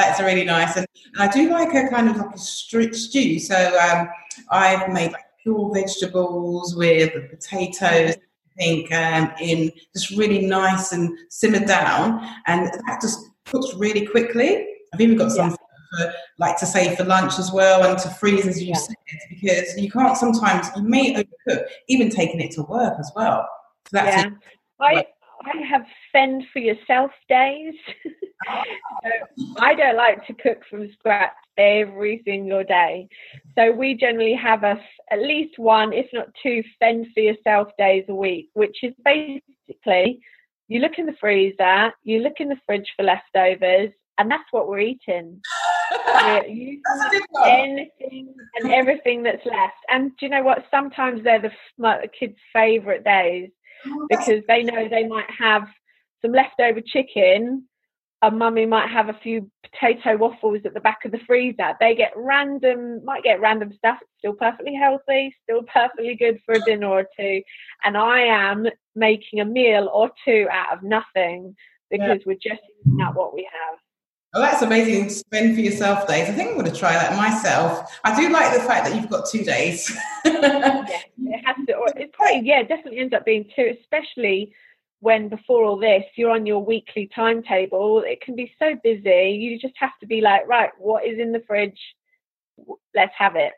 that's 0.00 0.20
really 0.20 0.44
nice. 0.44 0.76
And, 0.76 0.86
I 1.18 1.26
do 1.28 1.50
like 1.50 1.74
a 1.74 1.88
kind 1.88 2.08
of 2.08 2.16
like 2.16 2.34
a 2.34 2.38
stew. 2.38 3.38
So 3.40 3.78
um, 3.78 4.08
I've 4.50 4.88
made 4.90 5.12
like 5.12 5.24
pure 5.42 5.72
vegetables 5.74 6.76
with 6.76 7.12
the 7.14 7.22
potatoes. 7.22 8.16
I 8.16 8.62
think 8.62 8.92
um, 8.92 9.32
in 9.40 9.72
just 9.92 10.10
really 10.10 10.46
nice 10.46 10.92
and 10.92 11.18
simmered 11.28 11.66
down, 11.66 12.20
and 12.46 12.66
that 12.66 13.00
just 13.00 13.18
cooks 13.46 13.74
really 13.74 14.06
quickly. 14.06 14.68
I've 14.94 15.00
even 15.00 15.16
got 15.16 15.32
some 15.32 15.50
yeah. 15.50 15.56
For, 15.90 16.12
like 16.38 16.56
to 16.58 16.66
save 16.66 16.96
for 16.96 17.04
lunch 17.04 17.38
as 17.38 17.50
well, 17.52 17.84
and 17.84 17.98
to 17.98 18.08
freeze 18.08 18.46
as 18.46 18.62
you 18.62 18.68
yeah. 18.68 18.76
said, 18.76 18.96
because 19.28 19.78
you 19.78 19.90
can't 19.90 20.16
sometimes 20.16 20.68
you 20.76 20.82
may 20.82 21.14
overcook, 21.14 21.64
even 21.88 22.10
taking 22.10 22.40
it 22.40 22.52
to 22.52 22.62
work 22.62 22.94
as 22.98 23.10
well. 23.14 23.48
So 23.88 23.90
that's 23.92 24.24
yeah. 24.24 24.30
I 24.80 25.06
I 25.44 25.58
have 25.68 25.86
fend 26.12 26.44
for 26.52 26.58
yourself 26.58 27.10
days. 27.28 27.74
so 28.04 29.54
I 29.58 29.74
don't 29.74 29.96
like 29.96 30.26
to 30.26 30.34
cook 30.34 30.58
from 30.68 30.90
scratch 30.92 31.32
every 31.56 32.22
single 32.24 32.64
day. 32.64 33.08
So 33.56 33.72
we 33.72 33.94
generally 33.94 34.34
have 34.34 34.64
a, 34.64 34.80
at 35.10 35.20
least 35.20 35.58
one, 35.58 35.92
if 35.92 36.06
not 36.12 36.28
two, 36.42 36.62
fend 36.78 37.06
for 37.14 37.20
yourself 37.20 37.68
days 37.78 38.04
a 38.08 38.14
week, 38.14 38.50
which 38.54 38.78
is 38.82 38.92
basically 39.04 40.20
you 40.68 40.80
look 40.80 40.98
in 40.98 41.06
the 41.06 41.16
freezer, 41.20 41.92
you 42.04 42.20
look 42.20 42.38
in 42.38 42.48
the 42.48 42.60
fridge 42.66 42.88
for 42.96 43.02
leftovers, 43.02 43.90
and 44.18 44.30
that's 44.30 44.44
what 44.52 44.68
we're 44.68 44.78
eating. 44.80 45.40
anything 47.46 48.34
and 48.56 48.72
everything 48.72 49.22
that's 49.22 49.44
left. 49.44 49.78
And 49.88 50.10
do 50.18 50.26
you 50.26 50.28
know 50.30 50.42
what? 50.42 50.64
Sometimes 50.70 51.22
they're 51.24 51.40
the, 51.40 51.52
the 51.78 52.08
kids' 52.18 52.36
favourite 52.52 53.04
days 53.04 53.50
oh, 53.86 54.06
because 54.08 54.42
they 54.48 54.62
know 54.62 54.88
they 54.88 55.06
might 55.06 55.30
have 55.38 55.66
some 56.22 56.32
leftover 56.32 56.80
chicken 56.84 57.64
a 58.22 58.30
mummy 58.30 58.66
might 58.66 58.90
have 58.90 59.08
a 59.08 59.18
few 59.22 59.50
potato 59.62 60.16
waffles 60.16 60.60
at 60.66 60.74
the 60.74 60.80
back 60.80 60.98
of 61.04 61.12
the 61.12 61.20
freezer. 61.26 61.74
They 61.80 61.94
get 61.94 62.12
random, 62.14 63.02
might 63.04 63.22
get 63.22 63.40
random 63.40 63.72
stuff, 63.72 63.96
still 64.18 64.34
perfectly 64.34 64.74
healthy, 64.74 65.34
still 65.42 65.62
perfectly 65.62 66.16
good 66.16 66.38
for 66.44 66.54
a 66.54 66.60
dinner 66.60 66.88
or 66.88 67.06
two. 67.18 67.40
And 67.82 67.96
I 67.96 68.20
am 68.20 68.66
making 68.94 69.40
a 69.40 69.44
meal 69.44 69.88
or 69.92 70.10
two 70.24 70.46
out 70.50 70.76
of 70.76 70.82
nothing 70.82 71.54
because 71.90 72.18
yeah. 72.18 72.24
we're 72.26 72.34
just 72.34 72.62
eating 72.84 73.00
out 73.00 73.14
what 73.14 73.34
we 73.34 73.48
have. 73.50 73.78
Oh, 74.32 74.40
that's 74.40 74.62
amazing. 74.62 75.08
Spend 75.08 75.56
for 75.56 75.60
yourself 75.60 76.06
days. 76.06 76.28
I 76.28 76.32
think 76.32 76.50
I'm 76.50 76.54
going 76.58 76.70
to 76.70 76.78
try 76.78 76.92
that 76.92 77.16
myself. 77.16 77.98
I 78.04 78.14
do 78.14 78.28
like 78.30 78.54
the 78.54 78.60
fact 78.60 78.86
that 78.86 78.94
you've 78.94 79.10
got 79.10 79.28
two 79.28 79.42
days. 79.42 79.90
yeah, 80.24 80.84
it 81.18 81.44
has 81.44 81.56
to. 81.66 82.00
It 82.00 82.12
probably, 82.12 82.42
yeah, 82.44 82.62
definitely 82.62 83.00
ends 83.00 83.12
up 83.12 83.24
being 83.24 83.50
two, 83.56 83.74
especially 83.80 84.52
when 85.00 85.28
before 85.28 85.64
all 85.64 85.78
this 85.78 86.04
you're 86.14 86.30
on 86.30 86.46
your 86.46 86.64
weekly 86.64 87.10
timetable 87.14 88.02
it 88.06 88.20
can 88.20 88.36
be 88.36 88.52
so 88.58 88.76
busy 88.84 89.30
you 89.40 89.58
just 89.58 89.74
have 89.76 89.98
to 89.98 90.06
be 90.06 90.20
like 90.20 90.46
right 90.46 90.70
what 90.78 91.04
is 91.04 91.18
in 91.18 91.32
the 91.32 91.42
fridge 91.46 91.78
let's 92.94 93.14
have 93.18 93.34
it 93.34 93.52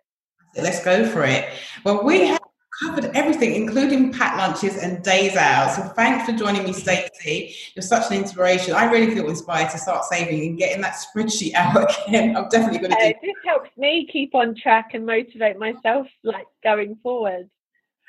let's 0.56 0.82
go 0.84 1.08
for 1.08 1.24
it 1.24 1.48
well 1.84 2.02
we 2.04 2.26
have 2.26 2.40
covered 2.80 3.04
everything 3.14 3.54
including 3.54 4.12
packed 4.12 4.38
lunches 4.38 4.82
and 4.82 5.02
days 5.02 5.36
out. 5.36 5.74
So 5.74 5.82
thanks 5.94 6.28
for 6.28 6.36
joining 6.36 6.64
me 6.64 6.72
stacey. 6.72 7.54
You're 7.74 7.82
such 7.82 8.10
an 8.10 8.16
inspiration. 8.16 8.74
I 8.74 8.90
really 8.90 9.14
feel 9.14 9.28
inspired 9.28 9.70
to 9.70 9.78
start 9.78 10.04
saving 10.04 10.48
and 10.48 10.58
getting 10.58 10.80
that 10.82 10.94
spreadsheet 10.94 11.54
out 11.54 11.92
again. 12.06 12.36
I'm 12.36 12.48
definitely 12.48 12.78
going 12.78 12.92
to 12.92 12.96
do 12.96 13.14
this 13.22 13.34
helps 13.44 13.70
me 13.76 14.08
keep 14.10 14.34
on 14.34 14.54
track 14.54 14.90
and 14.94 15.04
motivate 15.04 15.58
myself 15.58 16.06
like 16.22 16.46
going 16.62 16.96
forward. 17.02 17.48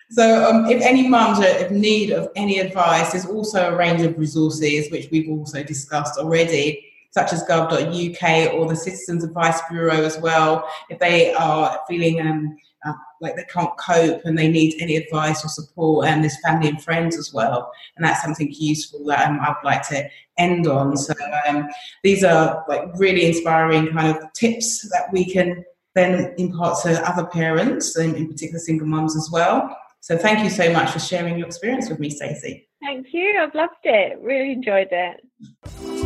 So, 0.09 0.47
um, 0.47 0.65
if 0.67 0.81
any 0.81 1.07
mums 1.07 1.39
are 1.39 1.65
in 1.65 1.81
need 1.81 2.11
of 2.11 2.29
any 2.35 2.59
advice, 2.59 3.13
there's 3.13 3.25
also 3.25 3.73
a 3.73 3.75
range 3.75 4.01
of 4.01 4.17
resources 4.17 4.91
which 4.91 5.09
we've 5.11 5.29
also 5.29 5.63
discussed 5.63 6.19
already, 6.19 6.85
such 7.11 7.33
as 7.33 7.43
gov.uk 7.45 8.53
or 8.53 8.67
the 8.67 8.75
Citizens 8.75 9.23
Advice 9.23 9.59
Bureau 9.71 10.03
as 10.03 10.19
well. 10.19 10.69
If 10.89 10.99
they 10.99 11.33
are 11.33 11.79
feeling 11.87 12.21
um, 12.21 12.57
uh, 12.85 12.93
like 13.21 13.35
they 13.35 13.45
can't 13.45 13.75
cope 13.77 14.21
and 14.25 14.37
they 14.37 14.47
need 14.47 14.75
any 14.79 14.95
advice 14.95 15.43
or 15.43 15.49
support, 15.49 16.07
and 16.07 16.23
there's 16.23 16.39
family 16.41 16.69
and 16.69 16.83
friends 16.83 17.17
as 17.17 17.33
well, 17.33 17.71
and 17.95 18.05
that's 18.05 18.21
something 18.21 18.53
useful 18.57 19.05
that 19.05 19.27
um, 19.27 19.39
I'd 19.41 19.55
like 19.63 19.87
to 19.89 20.07
end 20.37 20.67
on. 20.67 20.97
So, 20.97 21.13
um, 21.47 21.69
these 22.03 22.23
are 22.23 22.63
like 22.67 22.83
really 22.95 23.25
inspiring 23.25 23.87
kind 23.87 24.15
of 24.15 24.33
tips 24.33 24.81
that 24.89 25.09
we 25.11 25.25
can 25.25 25.63
then 25.95 26.33
impart 26.37 26.81
to 26.83 27.09
other 27.09 27.25
parents, 27.25 27.95
and 27.95 28.15
in 28.15 28.27
particular 28.27 28.59
single 28.59 28.87
mums 28.87 29.15
as 29.15 29.29
well. 29.31 29.75
So 30.03 30.17
thank 30.17 30.43
you 30.43 30.49
so 30.49 30.69
much 30.73 30.91
for 30.91 30.99
sharing 30.99 31.37
your 31.37 31.47
experience 31.47 31.89
with 31.89 31.97
me, 31.97 32.09
Stacey. 32.09 32.67
Thank 32.81 33.13
you. 33.13 33.39
I've 33.41 33.55
loved 33.55 33.75
it. 33.85 34.19
Really 34.21 34.51
enjoyed 34.51 34.89
it. 34.91 36.02